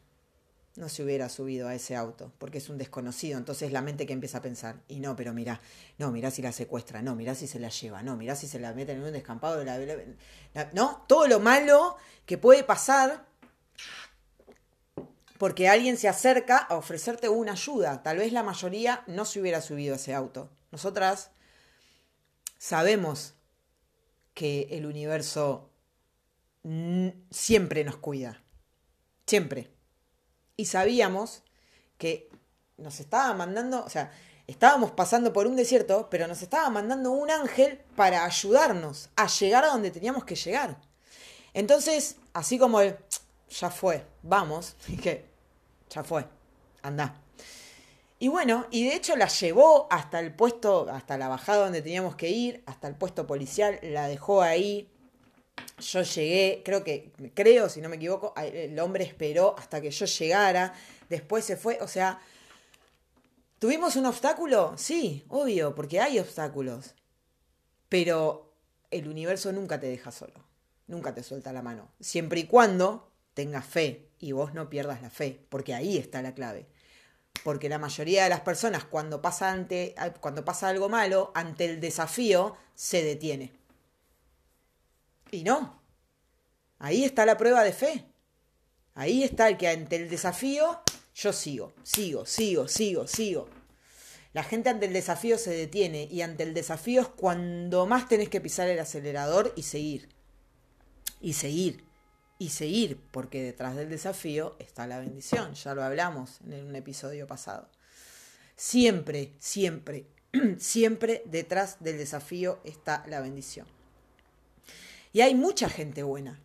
no 0.75 0.87
se 0.87 1.03
hubiera 1.03 1.27
subido 1.29 1.67
a 1.67 1.75
ese 1.75 1.95
auto, 1.95 2.31
porque 2.37 2.57
es 2.59 2.69
un 2.69 2.77
desconocido. 2.77 3.37
Entonces 3.37 3.71
la 3.71 3.81
mente 3.81 4.05
que 4.05 4.13
empieza 4.13 4.37
a 4.37 4.41
pensar, 4.41 4.77
y 4.87 4.99
no, 4.99 5.15
pero 5.15 5.33
mira, 5.33 5.59
no, 5.97 6.11
mira 6.11 6.31
si 6.31 6.41
la 6.41 6.51
secuestra, 6.51 7.01
no, 7.01 7.15
mira 7.15 7.35
si 7.35 7.47
se 7.47 7.59
la 7.59 7.69
lleva, 7.69 8.01
no, 8.01 8.15
mira 8.15 8.35
si 8.35 8.47
se 8.47 8.59
la 8.59 8.73
meten 8.73 8.97
en 8.97 9.03
un 9.03 9.11
descampado. 9.11 9.63
no, 10.73 11.05
todo 11.07 11.27
lo 11.27 11.39
malo 11.39 11.97
que 12.25 12.37
puede 12.37 12.63
pasar 12.63 13.25
porque 15.39 15.69
alguien 15.69 15.95
se 15.95 16.09
acerca 16.09 16.57
a 16.57 16.75
ofrecerte 16.75 17.29
una 17.29 17.53
ayuda. 17.53 18.03
Tal 18.03 18.17
vez 18.17 18.33
la 18.33 18.43
mayoría 18.43 19.03
no 19.07 19.23
se 19.23 19.39
hubiera 19.39 19.61
subido 19.61 19.93
a 19.93 19.95
ese 19.95 20.13
auto. 20.13 20.49
Nosotras 20.69 21.31
sabemos 22.57 23.35
que 24.33 24.67
el 24.71 24.85
universo 24.85 25.69
siempre 27.31 27.85
nos 27.85 27.95
cuida. 27.95 28.43
Siempre. 29.25 29.71
Y 30.57 30.65
sabíamos 30.65 31.43
que 31.97 32.29
nos 32.75 32.99
estaba 32.99 33.33
mandando, 33.33 33.85
o 33.85 33.89
sea, 33.89 34.11
estábamos 34.45 34.91
pasando 34.91 35.31
por 35.31 35.47
un 35.47 35.55
desierto, 35.55 36.09
pero 36.11 36.27
nos 36.27 36.41
estaba 36.41 36.69
mandando 36.69 37.11
un 37.11 37.31
ángel 37.31 37.79
para 37.95 38.25
ayudarnos 38.25 39.09
a 39.15 39.27
llegar 39.27 39.63
a 39.63 39.69
donde 39.69 39.89
teníamos 39.89 40.25
que 40.25 40.35
llegar. 40.35 40.81
Entonces, 41.53 42.17
así 42.33 42.59
como 42.59 42.81
el, 42.81 42.97
ya 43.49 43.69
fue, 43.69 44.05
vamos, 44.21 44.75
que 45.01 45.28
ya 45.89 46.03
fue, 46.03 46.25
anda. 46.81 47.21
Y 48.21 48.27
bueno, 48.27 48.67
y 48.69 48.85
de 48.85 48.95
hecho 48.95 49.15
la 49.15 49.27
llevó 49.27 49.87
hasta 49.89 50.19
el 50.19 50.35
puesto, 50.35 50.89
hasta 50.91 51.17
la 51.17 51.29
bajada 51.29 51.63
donde 51.63 51.81
teníamos 51.81 52.17
que 52.17 52.29
ir, 52.29 52.61
hasta 52.65 52.89
el 52.89 52.95
puesto 52.95 53.25
policial, 53.25 53.79
la 53.81 54.09
dejó 54.09 54.41
ahí. 54.41 54.89
Yo 55.79 56.01
llegué, 56.01 56.61
creo 56.65 56.83
que, 56.83 57.13
creo, 57.33 57.69
si 57.69 57.79
no 57.79 57.87
me 57.87 57.95
equivoco, 57.95 58.33
el 58.35 58.77
hombre 58.79 59.05
esperó 59.05 59.55
hasta 59.57 59.79
que 59.79 59.89
yo 59.91 60.05
llegara, 60.05 60.73
después 61.07 61.45
se 61.45 61.55
fue, 61.55 61.79
o 61.81 61.87
sea, 61.87 62.19
¿tuvimos 63.59 63.95
un 63.95 64.05
obstáculo? 64.05 64.77
Sí, 64.77 65.23
obvio, 65.29 65.73
porque 65.73 66.01
hay 66.01 66.19
obstáculos. 66.19 66.95
Pero 67.87 68.51
el 68.91 69.07
universo 69.07 69.53
nunca 69.53 69.79
te 69.79 69.87
deja 69.87 70.11
solo, 70.11 70.43
nunca 70.87 71.15
te 71.15 71.23
suelta 71.23 71.53
la 71.53 71.61
mano, 71.61 71.89
siempre 72.01 72.41
y 72.41 72.47
cuando 72.47 73.09
tengas 73.33 73.65
fe 73.65 74.08
y 74.19 74.31
vos 74.33 74.53
no 74.53 74.69
pierdas 74.69 75.01
la 75.01 75.09
fe, 75.09 75.39
porque 75.49 75.73
ahí 75.73 75.97
está 75.97 76.21
la 76.21 76.33
clave 76.33 76.67
porque 77.43 77.69
la 77.69 77.79
mayoría 77.79 78.23
de 78.23 78.29
las 78.29 78.41
personas 78.41 78.83
cuando 78.85 79.21
pasa, 79.21 79.51
ante, 79.51 79.95
cuando 80.19 80.43
pasa 80.45 80.69
algo 80.69 80.89
malo, 80.89 81.31
ante 81.35 81.65
el 81.65 81.79
desafío, 81.79 82.55
se 82.75 83.03
detiene. 83.03 83.53
Y 85.31 85.43
no. 85.43 85.81
Ahí 86.79 87.03
está 87.03 87.25
la 87.25 87.37
prueba 87.37 87.63
de 87.63 87.73
fe. 87.73 88.05
Ahí 88.95 89.23
está 89.23 89.47
el 89.47 89.57
que 89.57 89.67
ante 89.67 89.95
el 89.95 90.09
desafío 90.09 90.81
yo 91.15 91.33
sigo, 91.33 91.73
sigo, 91.83 92.25
sigo, 92.25 92.67
sigo, 92.67 93.07
sigo. 93.07 93.49
La 94.33 94.43
gente 94.43 94.69
ante 94.69 94.85
el 94.85 94.93
desafío 94.93 95.37
se 95.37 95.51
detiene 95.51 96.07
y 96.09 96.21
ante 96.21 96.43
el 96.43 96.53
desafío 96.53 97.01
es 97.01 97.07
cuando 97.07 97.85
más 97.85 98.07
tenés 98.07 98.29
que 98.29 98.41
pisar 98.41 98.69
el 98.69 98.79
acelerador 98.79 99.53
y 99.55 99.63
seguir. 99.63 100.09
Y 101.21 101.33
seguir 101.33 101.83
y 102.39 102.49
seguir, 102.49 102.97
porque 103.11 103.43
detrás 103.43 103.75
del 103.75 103.89
desafío 103.89 104.55
está 104.59 104.87
la 104.87 104.99
bendición, 104.99 105.53
ya 105.53 105.75
lo 105.75 105.83
hablamos 105.83 106.39
en 106.49 106.65
un 106.65 106.75
episodio 106.75 107.27
pasado. 107.27 107.67
Siempre, 108.55 109.33
siempre, 109.39 110.07
siempre 110.57 111.21
detrás 111.25 111.77
del 111.81 111.97
desafío 111.97 112.59
está 112.63 113.03
la 113.07 113.19
bendición. 113.19 113.67
Y 115.11 115.21
hay 115.21 115.35
mucha 115.35 115.69
gente 115.69 116.01
buena, 116.01 116.41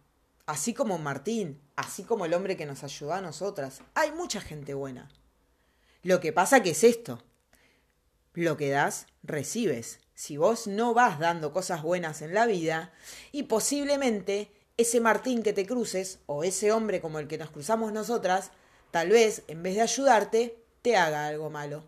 así 0.46 0.74
como 0.74 0.98
Martín, 0.98 1.60
así 1.76 2.02
como 2.02 2.24
el 2.24 2.34
hombre 2.34 2.56
que 2.56 2.66
nos 2.66 2.82
ayudó 2.82 3.12
a 3.12 3.20
nosotras, 3.20 3.80
hay 3.94 4.10
mucha 4.10 4.40
gente 4.40 4.74
buena. 4.74 5.08
Lo 6.02 6.20
que 6.20 6.32
pasa 6.32 6.62
que 6.62 6.70
es 6.70 6.82
esto, 6.82 7.22
lo 8.32 8.56
que 8.56 8.70
das, 8.70 9.06
recibes. 9.22 10.00
Si 10.14 10.36
vos 10.36 10.66
no 10.66 10.92
vas 10.92 11.18
dando 11.20 11.52
cosas 11.52 11.82
buenas 11.82 12.20
en 12.20 12.34
la 12.34 12.46
vida 12.46 12.92
y 13.32 13.44
posiblemente 13.44 14.50
ese 14.76 15.00
Martín 15.00 15.42
que 15.42 15.52
te 15.52 15.66
cruces, 15.66 16.18
o 16.26 16.44
ese 16.44 16.72
hombre 16.72 17.00
como 17.00 17.18
el 17.18 17.28
que 17.28 17.38
nos 17.38 17.50
cruzamos 17.50 17.92
nosotras, 17.92 18.50
tal 18.90 19.10
vez, 19.10 19.42
en 19.48 19.62
vez 19.62 19.76
de 19.76 19.82
ayudarte, 19.82 20.58
te 20.82 20.96
haga 20.96 21.26
algo 21.26 21.50
malo. 21.50 21.84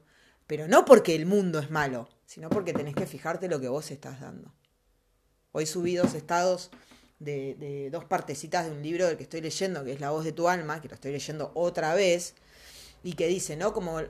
Pero 0.46 0.68
no 0.68 0.84
porque 0.84 1.16
el 1.16 1.26
mundo 1.26 1.58
es 1.58 1.70
malo, 1.70 2.08
sino 2.26 2.48
porque 2.48 2.72
tenés 2.72 2.94
que 2.94 3.06
fijarte 3.06 3.48
lo 3.48 3.60
que 3.60 3.68
vos 3.68 3.90
estás 3.90 4.20
dando. 4.20 4.52
Hoy 5.50 5.66
subí 5.66 5.96
dos 5.96 6.14
estados 6.14 6.70
de, 7.18 7.88
dos 7.90 8.04
partecitas 8.04 8.66
de 8.66 8.72
un 8.72 8.82
libro 8.82 9.06
del 9.06 9.16
que 9.16 9.24
estoy 9.24 9.40
leyendo, 9.40 9.84
que 9.84 9.92
es 9.92 10.00
La 10.00 10.10
voz 10.10 10.24
de 10.24 10.32
tu 10.32 10.48
alma, 10.48 10.80
que 10.80 10.88
lo 10.88 10.94
estoy 10.94 11.12
leyendo 11.12 11.50
otra 11.54 11.94
vez, 11.94 12.34
y 13.02 13.14
que 13.14 13.26
dice, 13.26 13.56
¿no? 13.56 13.72
Como, 13.72 14.00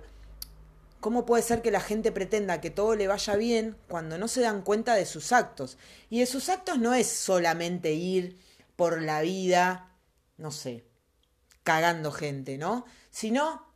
¿cómo 1.01 1.25
puede 1.25 1.43
ser 1.43 1.63
que 1.63 1.71
la 1.71 1.81
gente 1.81 2.13
pretenda 2.13 2.61
que 2.61 2.71
todo 2.71 2.95
le 2.95 3.09
vaya 3.09 3.37
bien 3.37 3.77
cuando 3.89 4.19
no 4.19 4.29
se 4.29 4.43
dan 4.43 4.61
cuenta 4.61 4.95
de 4.95 5.07
sus 5.07 5.33
actos? 5.33 5.79
Y 6.11 6.21
de 6.21 6.27
sus 6.27 6.51
actos 6.51 6.79
no 6.79 6.93
es 6.93 7.07
solamente 7.07 7.93
ir 7.95 8.37
por 8.77 9.03
la 9.03 9.23
vida, 9.23 9.91
no 10.37 10.51
sé, 10.51 10.85
cagando 11.63 12.13
gente, 12.13 12.59
¿no? 12.59 12.85
Sino, 13.11 13.67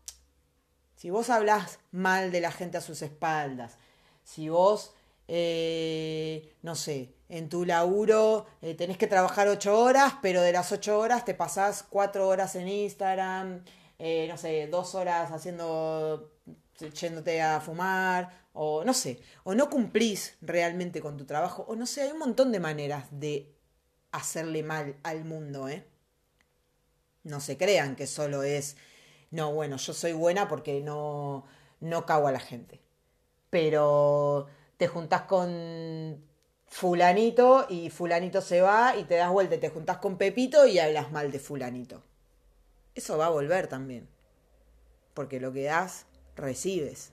si 0.95 1.11
vos 1.11 1.31
hablas 1.31 1.81
mal 1.91 2.31
de 2.31 2.41
la 2.41 2.53
gente 2.53 2.79
a 2.79 2.83
sus 2.83 3.03
espaldas, 3.03 3.79
si 4.23 4.49
vos, 4.49 4.95
eh, 5.27 6.55
no 6.63 6.77
sé, 6.77 7.15
en 7.29 7.49
tu 7.49 7.65
laburo 7.65 8.47
eh, 8.61 8.75
tenés 8.75 8.99
que 8.99 9.07
trabajar 9.07 9.49
ocho 9.49 9.79
horas, 9.79 10.15
pero 10.21 10.43
de 10.43 10.53
las 10.53 10.71
ocho 10.73 10.99
horas 10.99 11.25
te 11.25 11.35
pasás 11.35 11.85
cuatro 11.89 12.29
horas 12.29 12.55
en 12.57 12.69
Instagram, 12.69 13.65
eh, 13.99 14.27
no 14.29 14.37
sé, 14.37 14.67
dos 14.67 14.95
horas 14.95 15.33
haciendo, 15.33 16.33
yéndote 16.95 17.41
a 17.41 17.61
fumar, 17.61 18.41
o 18.53 18.85
no 18.85 18.93
sé, 18.95 19.21
o 19.45 19.55
no 19.55 19.71
cumplís 19.71 20.37
realmente 20.41 21.01
con 21.01 21.17
tu 21.17 21.25
trabajo, 21.25 21.65
o 21.69 21.77
no 21.77 21.87
sé, 21.87 22.03
hay 22.03 22.13
un 22.13 22.19
montón 22.19 22.53
de 22.53 22.61
maneras 22.61 23.07
de 23.11 23.60
hacerle 24.13 24.63
mal 24.63 24.97
al 25.03 25.25
mundo, 25.25 25.69
¿eh? 25.69 25.85
No 27.23 27.41
se 27.41 27.57
crean 27.57 27.97
que 27.97 28.07
solo 28.07 28.43
es, 28.43 28.77
no, 29.31 29.53
bueno, 29.53 29.77
yo 29.77 29.93
soy 29.93 30.13
buena 30.13 30.49
porque 30.49 30.81
no, 30.81 31.45
no 31.81 32.07
cago 32.07 32.29
a 32.29 32.33
la 32.33 32.41
gente. 32.41 32.81
Pero 33.51 34.47
te 34.77 34.89
juntás 34.89 35.23
con 35.23 36.25
fulanito 36.67 37.67
y 37.69 37.91
fulanito 37.91 38.41
se 38.41 38.61
va 38.61 38.97
y 38.97 39.05
te 39.05 39.17
das 39.17 39.31
vuelta 39.31 39.57
y 39.57 39.59
te 39.59 39.71
juntás 39.71 39.99
con 39.99 40.17
Pepito 40.17 40.67
y 40.67 40.79
hablas 40.79 41.11
mal 41.13 41.31
de 41.31 41.41
fulanito. 41.41 42.03
Eso 42.95 43.19
va 43.19 43.27
a 43.27 43.31
volver 43.31 43.67
también. 43.67 44.09
Porque 45.15 45.41
lo 45.41 45.53
que 45.53 45.65
das, 45.65 46.07
recibes. 46.37 47.11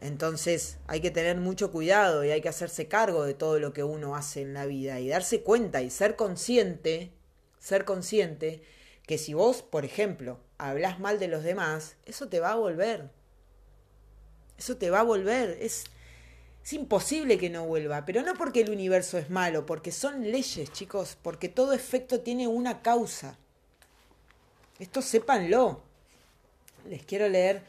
Entonces 0.00 0.78
hay 0.86 1.00
que 1.00 1.10
tener 1.10 1.36
mucho 1.38 1.72
cuidado 1.72 2.24
y 2.24 2.30
hay 2.30 2.40
que 2.40 2.48
hacerse 2.48 2.88
cargo 2.88 3.24
de 3.24 3.34
todo 3.34 3.58
lo 3.58 3.72
que 3.72 3.82
uno 3.82 4.14
hace 4.16 4.42
en 4.42 4.54
la 4.54 4.66
vida 4.66 5.00
y 5.00 5.08
darse 5.08 5.42
cuenta 5.42 5.82
y 5.82 5.90
ser 5.90 6.16
consciente, 6.16 7.12
ser 7.58 7.84
consciente 7.84 8.62
que 9.06 9.18
si 9.18 9.34
vos, 9.34 9.62
por 9.62 9.84
ejemplo, 9.84 10.38
hablas 10.58 11.00
mal 11.00 11.18
de 11.18 11.28
los 11.28 11.42
demás, 11.42 11.96
eso 12.04 12.28
te 12.28 12.40
va 12.40 12.52
a 12.52 12.56
volver. 12.56 13.10
Eso 14.58 14.76
te 14.76 14.90
va 14.90 15.00
a 15.00 15.04
volver. 15.04 15.56
Es 15.60 15.84
Es 16.62 16.74
imposible 16.74 17.38
que 17.38 17.48
no 17.48 17.64
vuelva, 17.64 18.04
pero 18.04 18.22
no 18.22 18.34
porque 18.34 18.60
el 18.60 18.70
universo 18.70 19.16
es 19.16 19.30
malo, 19.30 19.64
porque 19.64 19.90
son 19.90 20.30
leyes, 20.30 20.70
chicos, 20.72 21.16
porque 21.22 21.48
todo 21.48 21.72
efecto 21.72 22.20
tiene 22.20 22.46
una 22.46 22.82
causa. 22.82 23.38
Esto 24.78 25.00
sépanlo. 25.00 25.80
Les 26.86 27.02
quiero 27.04 27.28
leer, 27.28 27.62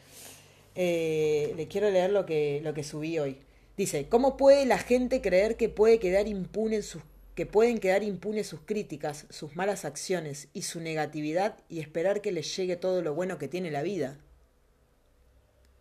eh, 0.82 1.52
les 1.58 1.66
quiero 1.66 1.90
leer 1.90 2.10
lo 2.10 2.24
que, 2.24 2.62
lo 2.64 2.72
que 2.72 2.84
subí 2.84 3.18
hoy. 3.18 3.36
Dice, 3.76 4.08
¿cómo 4.08 4.38
puede 4.38 4.64
la 4.64 4.78
gente 4.78 5.20
creer 5.20 5.58
que 5.58 5.68
puede 5.68 5.98
quedar 5.98 6.26
impune 6.26 6.80
sus 6.80 7.02
que 7.34 7.44
pueden 7.44 7.78
quedar 7.78 8.02
impunes 8.02 8.46
sus 8.46 8.60
críticas, 8.60 9.26
sus 9.28 9.56
malas 9.56 9.84
acciones 9.84 10.48
y 10.54 10.62
su 10.62 10.80
negatividad 10.80 11.58
y 11.68 11.80
esperar 11.80 12.22
que 12.22 12.32
les 12.32 12.56
llegue 12.56 12.76
todo 12.76 13.02
lo 13.02 13.14
bueno 13.14 13.36
que 13.36 13.46
tiene 13.46 13.70
la 13.70 13.82
vida? 13.82 14.16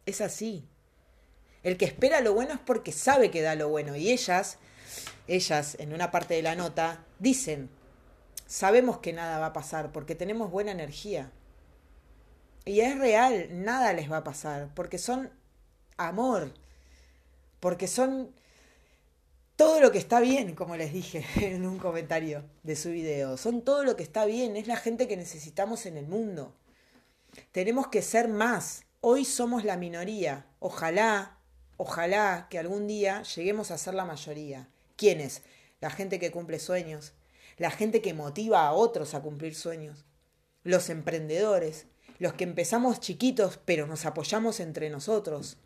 Es 0.05 0.19
así. 0.19 0.65
El 1.63 1.77
que 1.77 1.85
espera 1.85 2.19
lo 2.19 2.33
bueno 2.33 2.55
es 2.55 2.59
porque 2.59 2.91
sabe 2.91 3.31
que 3.31 3.41
da 3.41 3.55
lo 3.55 3.69
bueno. 3.69 3.95
Y 3.95 4.11
ellas, 4.11 4.57
ellas, 5.27 5.77
en 5.79 5.93
una 5.93 6.11
parte 6.11 6.33
de 6.33 6.41
la 6.41 6.55
nota, 6.55 7.05
dicen, 7.19 7.69
sabemos 8.47 8.97
que 8.97 9.13
nada 9.13 9.39
va 9.39 9.47
a 9.47 9.53
pasar 9.53 9.93
porque 9.93 10.15
tenemos 10.15 10.51
buena 10.51 10.71
energía. 10.71 11.31
Y 12.69 12.81
es 12.81 12.99
real, 12.99 13.47
nada 13.51 13.93
les 13.93 14.11
va 14.11 14.17
a 14.17 14.23
pasar, 14.23 14.69
porque 14.75 14.99
son 14.99 15.31
amor, 15.97 16.53
porque 17.59 17.87
son 17.87 18.31
todo 19.55 19.81
lo 19.81 19.91
que 19.91 19.97
está 19.97 20.19
bien, 20.19 20.53
como 20.53 20.77
les 20.77 20.93
dije 20.93 21.25
en 21.55 21.65
un 21.65 21.79
comentario 21.79 22.43
de 22.61 22.75
su 22.75 22.91
video. 22.91 23.37
Son 23.37 23.63
todo 23.63 23.83
lo 23.83 23.95
que 23.95 24.03
está 24.03 24.25
bien, 24.25 24.55
es 24.55 24.67
la 24.67 24.77
gente 24.77 25.07
que 25.07 25.17
necesitamos 25.17 25.87
en 25.87 25.97
el 25.97 26.05
mundo. 26.07 26.53
Tenemos 27.51 27.87
que 27.87 28.03
ser 28.03 28.27
más. 28.27 28.83
Hoy 29.01 29.25
somos 29.25 29.63
la 29.63 29.75
minoría. 29.75 30.45
Ojalá 30.59 31.39
Ojalá 31.81 32.47
que 32.49 32.59
algún 32.59 32.87
día 32.87 33.23
lleguemos 33.23 33.71
a 33.71 33.77
ser 33.77 33.93
la 33.93 34.03
mayoría. 34.03 34.67
¿Quiénes? 34.97 35.43
La 35.79 35.89
gente 35.89 36.19
que 36.19 36.29
cumple 36.29 36.59
sueños, 36.59 37.13
la 37.57 37.71
gente 37.71 38.01
que 38.01 38.13
motiva 38.13 38.67
a 38.67 38.73
otros 38.73 39.13
a 39.13 39.21
cumplir 39.21 39.55
sueños, 39.55 40.03
los 40.63 40.89
emprendedores, 40.89 41.87
los 42.19 42.33
que 42.33 42.43
empezamos 42.43 42.99
chiquitos 42.99 43.59
pero 43.65 43.87
nos 43.87 44.05
apoyamos 44.05 44.59
entre 44.59 44.89
nosotros, 44.89 45.57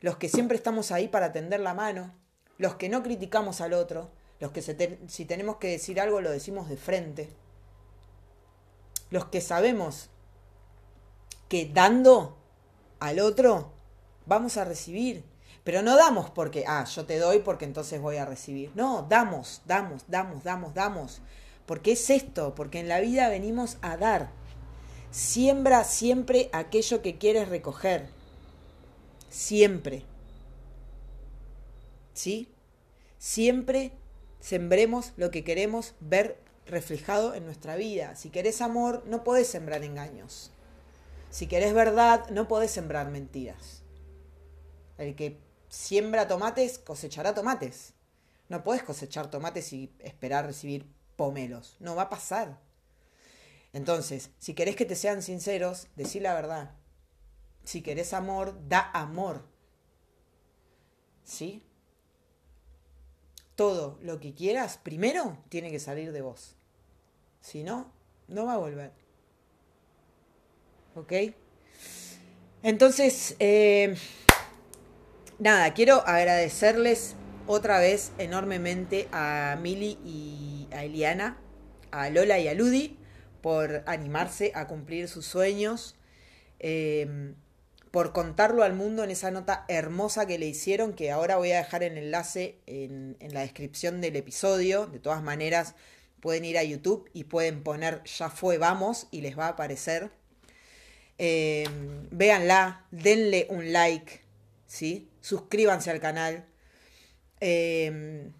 los 0.00 0.16
que 0.16 0.28
siempre 0.28 0.56
estamos 0.56 0.92
ahí 0.92 1.08
para 1.08 1.32
tender 1.32 1.60
la 1.60 1.74
mano, 1.74 2.14
los 2.58 2.76
que 2.76 2.88
no 2.88 3.02
criticamos 3.02 3.60
al 3.60 3.74
otro, 3.74 4.10
los 4.40 4.52
que 4.52 4.62
si 4.62 5.24
tenemos 5.24 5.56
que 5.56 5.68
decir 5.68 6.00
algo 6.00 6.20
lo 6.20 6.30
decimos 6.30 6.68
de 6.68 6.76
frente, 6.76 7.28
los 9.10 9.26
que 9.26 9.40
sabemos 9.40 10.08
que 11.48 11.70
dando 11.72 12.38
al 12.98 13.20
otro 13.20 13.72
vamos 14.26 14.56
a 14.56 14.64
recibir 14.64 15.24
pero 15.66 15.82
no 15.82 15.96
damos 15.96 16.30
porque, 16.30 16.62
ah, 16.68 16.84
yo 16.84 17.06
te 17.06 17.18
doy 17.18 17.40
porque 17.40 17.64
entonces 17.64 18.00
voy 18.00 18.18
a 18.18 18.24
recibir. 18.24 18.70
No, 18.76 19.04
damos, 19.08 19.62
damos, 19.64 20.04
damos, 20.06 20.44
damos, 20.44 20.74
damos. 20.74 21.20
Porque 21.66 21.90
es 21.90 22.08
esto, 22.08 22.54
porque 22.54 22.78
en 22.78 22.86
la 22.86 23.00
vida 23.00 23.28
venimos 23.28 23.76
a 23.82 23.96
dar. 23.96 24.30
Siembra 25.16 25.82
siempre 25.84 26.50
aquello 26.52 27.00
que 27.00 27.16
quieres 27.16 27.48
recoger. 27.48 28.10
Siempre. 29.30 30.04
¿Sí? 32.12 32.52
Siempre 33.16 33.92
sembremos 34.40 35.14
lo 35.16 35.30
que 35.30 35.42
queremos 35.42 35.94
ver 36.00 36.38
reflejado 36.66 37.32
en 37.32 37.46
nuestra 37.46 37.76
vida. 37.76 38.14
Si 38.14 38.28
querés 38.28 38.60
amor, 38.60 39.04
no 39.06 39.24
podés 39.24 39.46
sembrar 39.46 39.84
engaños. 39.84 40.50
Si 41.30 41.46
querés 41.46 41.72
verdad, 41.72 42.28
no 42.28 42.46
podés 42.46 42.72
sembrar 42.72 43.10
mentiras. 43.10 43.84
El 44.98 45.16
que 45.16 45.38
siembra 45.70 46.28
tomates, 46.28 46.78
cosechará 46.78 47.34
tomates. 47.34 47.94
No 48.50 48.62
puedes 48.62 48.82
cosechar 48.82 49.30
tomates 49.30 49.72
y 49.72 49.90
esperar 49.98 50.44
recibir 50.44 50.86
pomelos. 51.16 51.78
No 51.80 51.96
va 51.96 52.02
a 52.02 52.10
pasar. 52.10 52.65
Entonces, 53.76 54.30
si 54.38 54.54
querés 54.54 54.74
que 54.74 54.86
te 54.86 54.94
sean 54.94 55.20
sinceros, 55.20 55.88
decí 55.96 56.18
la 56.18 56.32
verdad. 56.32 56.70
Si 57.62 57.82
querés 57.82 58.14
amor, 58.14 58.58
da 58.70 58.90
amor. 58.94 59.44
¿Sí? 61.24 61.62
Todo 63.54 63.98
lo 64.00 64.18
que 64.18 64.32
quieras, 64.32 64.78
primero 64.82 65.36
tiene 65.50 65.70
que 65.70 65.78
salir 65.78 66.12
de 66.12 66.22
vos. 66.22 66.56
Si 67.42 67.64
no, 67.64 67.92
no 68.28 68.46
va 68.46 68.54
a 68.54 68.56
volver. 68.56 68.92
¿Ok? 70.94 71.12
Entonces, 72.62 73.36
eh, 73.40 73.94
nada, 75.38 75.74
quiero 75.74 75.96
agradecerles 76.06 77.14
otra 77.46 77.78
vez 77.78 78.12
enormemente 78.16 79.06
a 79.12 79.58
Mili 79.60 79.98
y 80.02 80.66
a 80.72 80.82
Eliana, 80.82 81.36
a 81.90 82.08
Lola 82.08 82.38
y 82.38 82.48
a 82.48 82.54
Ludi 82.54 83.00
por 83.46 83.84
animarse 83.86 84.50
a 84.56 84.66
cumplir 84.66 85.06
sus 85.06 85.24
sueños, 85.24 85.94
em, 86.58 87.36
por 87.92 88.12
contarlo 88.12 88.64
al 88.64 88.74
mundo 88.74 89.04
en 89.04 89.12
esa 89.12 89.30
nota 89.30 89.64
hermosa 89.68 90.26
que 90.26 90.36
le 90.36 90.46
hicieron, 90.46 90.94
que 90.94 91.12
ahora 91.12 91.36
voy 91.36 91.52
a 91.52 91.58
dejar 91.58 91.84
el 91.84 91.96
enlace 91.96 92.58
en, 92.66 93.16
la 93.20 93.42
descripción 93.42 94.00
del 94.00 94.16
episodio. 94.16 94.88
De 94.88 94.98
todas 94.98 95.22
maneras, 95.22 95.76
pueden 96.18 96.44
ir 96.44 96.58
a 96.58 96.64
YouTube 96.64 97.08
y 97.12 97.22
pueden 97.22 97.62
poner 97.62 98.02
Ya 98.18 98.30
fue, 98.30 98.58
vamos, 98.58 99.06
y 99.12 99.20
les 99.20 99.38
va 99.38 99.46
a 99.46 99.50
aparecer. 99.50 100.10
Em, 101.16 102.08
véanla, 102.10 102.84
denle 102.90 103.46
un 103.48 103.72
like, 103.72 104.22
¿sí? 104.66 105.08
suscríbanse 105.20 105.92
al 105.92 106.00
canal. 106.00 106.46
Em, 107.38 108.32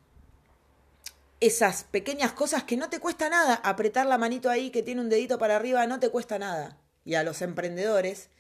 esas 1.41 1.85
pequeñas 1.85 2.33
cosas 2.33 2.65
que 2.65 2.77
no 2.77 2.89
te 2.89 3.01
cuesta 3.01 3.29
nada, 3.29 3.55
apretar 3.57 4.07
la 4.07 4.19
manito 4.19 4.49
ahí 4.49 4.71
que 4.71 4.83
tiene 4.83 5.01
un 5.01 5.09
dedito 5.09 5.39
para 5.39 5.57
arriba, 5.57 5.87
no 5.87 6.01
te 6.01 6.11
cuesta 6.11 6.39
nada. 6.39 6.79
Y 7.05 7.15
a 7.15 7.23
los 7.23 7.43
emprendedores 7.43 8.31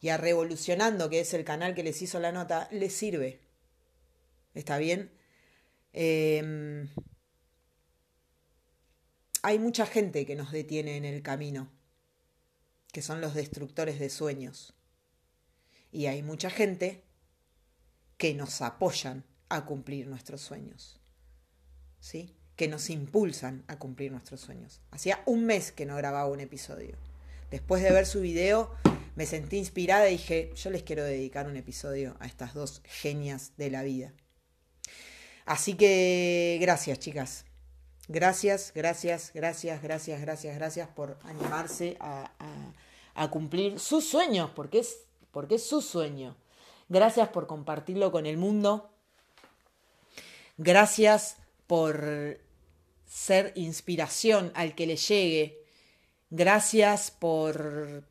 y 0.00 0.08
a 0.08 0.16
Revolucionando, 0.16 1.08
que 1.08 1.20
es 1.20 1.32
el 1.34 1.44
canal 1.44 1.74
que 1.74 1.84
les 1.84 2.02
hizo 2.02 2.18
la 2.18 2.32
nota, 2.32 2.68
les 2.72 2.92
sirve. 2.92 3.40
¿Está 4.54 4.78
bien? 4.78 5.12
Em, 5.92 6.88
hay 9.42 9.58
mucha 9.58 9.86
gente 9.86 10.26
que 10.26 10.34
nos 10.34 10.50
detiene 10.50 10.96
en 10.96 11.04
el 11.04 11.22
camino, 11.22 11.70
que 12.92 13.02
son 13.02 13.20
los 13.20 13.34
destructores 13.34 13.98
de 13.98 14.10
sueños. 14.10 14.74
Y 15.92 16.06
hay 16.06 16.22
mucha 16.22 16.50
gente 16.50 17.04
que 18.18 18.34
nos 18.34 18.60
apoyan 18.62 19.24
a 19.48 19.64
cumplir 19.64 20.06
nuestros 20.06 20.40
sueños. 20.40 21.01
Que 22.56 22.68
nos 22.68 22.90
impulsan 22.90 23.64
a 23.68 23.78
cumplir 23.78 24.12
nuestros 24.12 24.40
sueños. 24.40 24.80
Hacía 24.90 25.22
un 25.26 25.44
mes 25.44 25.72
que 25.72 25.86
no 25.86 25.96
grababa 25.96 26.28
un 26.28 26.40
episodio. 26.40 26.96
Después 27.50 27.82
de 27.82 27.92
ver 27.92 28.06
su 28.06 28.20
video, 28.20 28.70
me 29.14 29.26
sentí 29.26 29.58
inspirada 29.58 30.08
y 30.08 30.12
dije, 30.12 30.52
yo 30.56 30.70
les 30.70 30.82
quiero 30.82 31.04
dedicar 31.04 31.46
un 31.46 31.56
episodio 31.56 32.16
a 32.20 32.26
estas 32.26 32.54
dos 32.54 32.82
genias 32.84 33.52
de 33.56 33.70
la 33.70 33.82
vida. 33.82 34.12
Así 35.44 35.74
que 35.74 36.58
gracias, 36.60 36.98
chicas. 36.98 37.44
Gracias, 38.08 38.72
gracias, 38.74 39.32
gracias, 39.34 39.82
gracias, 39.82 40.20
gracias, 40.20 40.56
gracias 40.56 40.88
por 40.88 41.18
animarse 41.24 41.96
a, 42.00 42.30
cumplir 43.30 43.78
sus 43.78 44.04
sueños, 44.04 44.50
porque 44.54 44.80
es, 44.80 45.04
porque 45.30 45.56
es 45.56 45.66
su 45.66 45.80
sueño. 45.80 46.36
Gracias 46.88 47.28
por 47.28 47.46
compartirlo 47.46 48.10
con 48.10 48.26
el 48.26 48.36
mundo. 48.36 48.90
Gracias 50.58 51.36
por 51.72 52.38
ser 53.06 53.54
inspiración 53.54 54.52
al 54.54 54.74
que 54.74 54.86
le 54.86 54.96
llegue. 54.96 55.64
Gracias 56.28 57.10
por, 57.10 58.04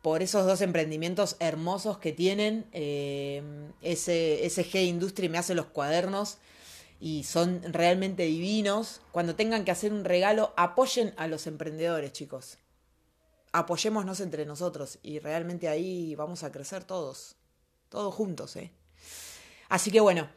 por 0.00 0.22
esos 0.22 0.46
dos 0.46 0.62
emprendimientos 0.62 1.36
hermosos 1.40 1.98
que 1.98 2.12
tienen. 2.12 2.64
Eh, 2.72 3.42
ese, 3.82 4.46
ese 4.46 4.64
G 4.64 4.82
Industry 4.86 5.28
me 5.28 5.36
hace 5.36 5.54
los 5.54 5.66
cuadernos 5.66 6.38
y 6.98 7.24
son 7.24 7.60
realmente 7.70 8.22
divinos. 8.22 9.02
Cuando 9.12 9.36
tengan 9.36 9.66
que 9.66 9.70
hacer 9.70 9.92
un 9.92 10.06
regalo, 10.06 10.54
apoyen 10.56 11.12
a 11.18 11.26
los 11.26 11.46
emprendedores, 11.46 12.14
chicos. 12.14 12.56
Apoyémonos 13.52 14.20
entre 14.20 14.46
nosotros 14.46 15.00
y 15.02 15.18
realmente 15.18 15.68
ahí 15.68 16.14
vamos 16.14 16.42
a 16.44 16.50
crecer 16.50 16.84
todos 16.84 17.36
todos 17.90 18.14
juntos, 18.14 18.56
¿eh? 18.56 18.72
Así 19.68 19.90
que 19.90 20.00
bueno, 20.00 20.30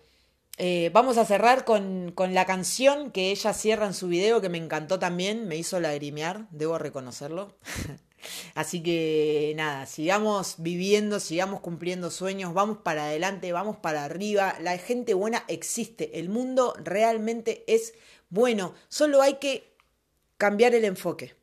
eh, 0.58 0.90
vamos 0.94 1.18
a 1.18 1.26
cerrar 1.26 1.66
con, 1.66 2.12
con, 2.14 2.34
la 2.34 2.46
canción 2.46 3.12
que 3.12 3.32
ella 3.32 3.54
cierra 3.54 3.86
en 3.86 3.94
su 3.94 4.08
video, 4.08 4.42
que 4.42 4.50
me 4.50 4.58
encantó 4.58 4.98
también, 4.98 5.48
me 5.48 5.56
hizo 5.56 5.80
lagrimear, 5.80 6.48
debo 6.52 6.78
reconocerlo. 6.78 7.56
Así 8.56 8.82
que 8.82 9.54
nada, 9.56 9.86
sigamos 9.86 10.56
viviendo, 10.58 11.20
sigamos 11.20 11.62
cumpliendo 11.62 12.10
sueños, 12.10 12.54
vamos 12.54 12.80
para 12.80 13.06
adelante, 13.06 13.52
vamos 13.52 13.78
para 13.78 14.04
arriba. 14.04 14.56
La 14.60 14.78
gente 14.78 15.14
buena 15.14 15.44
existe, 15.48 16.20
el 16.20 16.30
mundo 16.30 16.74
realmente 16.84 17.64
es 17.68 17.94
bueno, 18.30 18.74
solo 18.90 19.22
hay 19.22 19.36
que 19.36 19.76
cambiar 20.38 20.76
el 20.76 20.86
enfoque. 20.86 21.36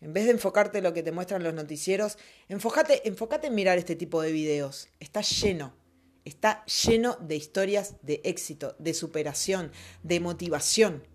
En 0.00 0.12
vez 0.12 0.26
de 0.26 0.32
enfocarte 0.32 0.78
en 0.78 0.84
lo 0.84 0.92
que 0.92 1.02
te 1.02 1.12
muestran 1.12 1.42
los 1.42 1.54
noticieros, 1.54 2.18
enfócate, 2.48 3.08
enfócate 3.08 3.48
en 3.48 3.54
mirar 3.54 3.78
este 3.78 3.96
tipo 3.96 4.20
de 4.20 4.30
videos. 4.30 4.88
Está 5.00 5.22
lleno, 5.22 5.74
está 6.26 6.64
lleno 6.66 7.16
de 7.20 7.36
historias 7.36 7.94
de 8.02 8.20
éxito, 8.24 8.74
de 8.78 8.94
superación, 8.94 9.70
de 10.02 10.18
motivación. 10.18 11.06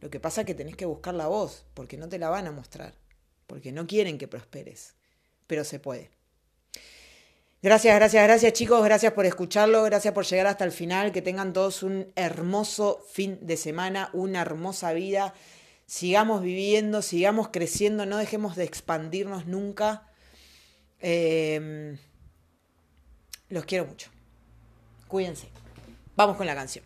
Lo 0.00 0.08
que 0.08 0.18
pasa 0.18 0.40
es 0.40 0.46
que 0.46 0.54
tenés 0.54 0.76
que 0.76 0.86
buscar 0.86 1.14
la 1.14 1.26
voz, 1.26 1.66
porque 1.74 1.98
no 1.98 2.08
te 2.08 2.18
la 2.18 2.30
van 2.30 2.46
a 2.46 2.52
mostrar, 2.52 2.94
porque 3.46 3.70
no 3.70 3.86
quieren 3.86 4.16
que 4.16 4.28
prosperes, 4.28 4.94
pero 5.46 5.62
se 5.62 5.78
puede. 5.78 6.10
Gracias, 7.62 7.94
gracias, 7.94 8.24
gracias 8.24 8.52
chicos, 8.54 8.82
gracias 8.82 9.12
por 9.12 9.26
escucharlo, 9.26 9.82
gracias 9.82 10.14
por 10.14 10.24
llegar 10.24 10.46
hasta 10.46 10.64
el 10.64 10.72
final, 10.72 11.12
que 11.12 11.20
tengan 11.20 11.52
todos 11.52 11.82
un 11.82 12.10
hermoso 12.16 13.04
fin 13.12 13.38
de 13.42 13.58
semana, 13.58 14.08
una 14.14 14.40
hermosa 14.40 14.94
vida, 14.94 15.34
sigamos 15.84 16.40
viviendo, 16.40 17.02
sigamos 17.02 17.48
creciendo, 17.48 18.06
no 18.06 18.16
dejemos 18.16 18.56
de 18.56 18.64
expandirnos 18.64 19.44
nunca. 19.44 20.08
Em, 21.00 21.98
los 23.50 23.66
quiero 23.66 23.84
mucho. 23.84 24.10
Cuídense. 25.10 25.48
Vamos 26.14 26.36
con 26.36 26.46
la 26.46 26.54
canción. 26.54 26.84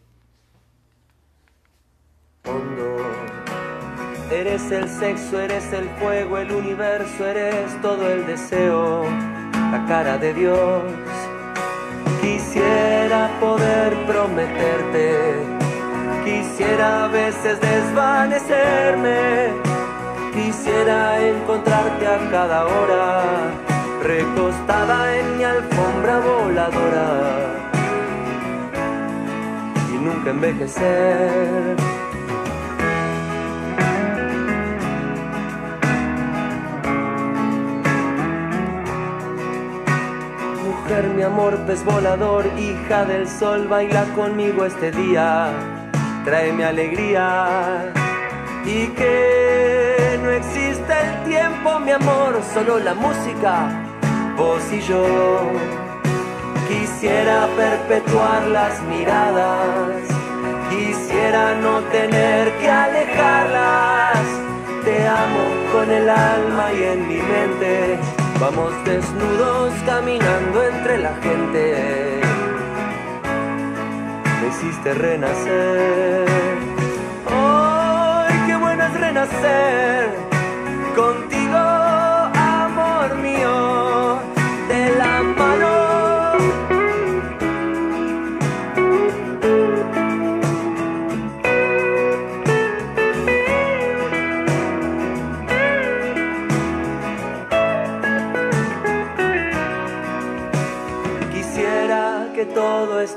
Eres 4.31 4.71
el 4.71 4.89
sexo, 4.89 5.41
eres 5.41 5.73
el 5.73 5.89
fuego, 6.01 6.39
el 6.39 6.51
universo, 6.51 7.27
eres 7.27 7.81
todo 7.83 8.11
el 8.11 8.27
deseo 8.27 9.05
la 9.75 9.85
cara 9.87 10.19
de 10.19 10.33
Dios. 10.33 10.83
Quisiera 12.23 13.31
poder 13.41 13.95
prometerte, 14.07 15.35
quisiera 16.25 17.05
a 17.05 17.09
veces 17.09 17.61
desvanecerme, 17.61 19.51
quisiera 20.33 21.21
encontrarte 21.21 22.07
a 22.07 22.31
cada 22.31 22.67
hora, 22.67 23.23
recostada 24.03 25.17
en 25.19 25.39
mi 25.39 25.45
alfombra 25.45 26.21
voladora 26.21 27.54
nunca 30.05 30.31
envejecer. 30.31 31.77
mi 41.17 41.23
amor 41.23 41.59
pez 41.67 41.85
volador, 41.85 42.47
hija 42.57 43.05
del 43.05 43.29
sol, 43.29 43.67
baila 43.69 44.05
conmigo 44.15 44.65
este 44.65 44.93
día, 44.93 45.51
tráeme 46.25 46.65
alegría. 46.65 47.93
Y 48.65 48.89
que 48.89 50.19
no 50.23 50.31
existe 50.31 50.93
el 50.93 51.25
tiempo, 51.25 51.81
mi 51.81 51.91
amor, 51.91 52.41
solo 52.53 52.79
la 52.79 52.95
música, 52.95 53.71
vos 54.37 54.63
y 54.73 54.81
yo. 54.81 55.84
Quisiera 56.69 57.49
perpetuar 57.57 58.47
las 58.49 58.83
miradas, 58.83 60.03
quisiera 60.71 61.55
no 61.57 61.81
tener 61.93 62.53
que 62.59 62.69
alejarlas. 62.69 64.25
Te 64.85 65.07
amo 65.07 65.45
con 65.73 65.91
el 65.91 66.09
alma 66.11 66.73
y 66.73 66.83
en 66.83 67.09
mi 67.09 67.17
mente 67.17 67.99
Vamos 68.41 68.73
desnudos 68.85 69.73
caminando 69.87 70.65
entre 70.65 70.99
la 70.99 71.15
gente. 71.23 72.21
Me 74.41 74.49
hiciste 74.49 74.93
renacer. 74.95 76.27
¡Ay, 77.31 78.35
qué 78.47 78.57
bueno 78.57 78.85
es 78.85 79.01
renacer! 79.01 80.11
Contigo, 80.97 81.34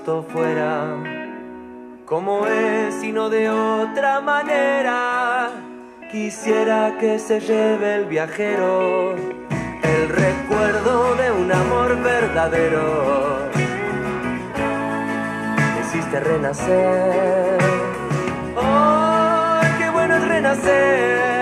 esto 0.08 0.24
fuera 0.24 1.04
como 2.06 2.48
es 2.48 3.04
y 3.04 3.12
no 3.12 3.30
de 3.30 3.50
otra 3.50 4.22
manera. 4.22 5.50
Quisiera 6.10 6.98
que 6.98 7.20
se 7.20 7.42
lleve 7.42 7.96
el 7.96 8.06
viajero 8.06 9.16
el 9.84 10.08
recuerdo 10.08 11.16
de 11.16 11.32
un 11.34 11.52
amor 11.52 12.02
verdadero. 12.02 13.50
hiciste 15.82 16.22
renacer. 16.22 17.58
¡Oh, 18.56 19.60
qué 19.78 19.90
bueno 19.90 20.16
es 20.16 20.26
renacer! 20.26 21.37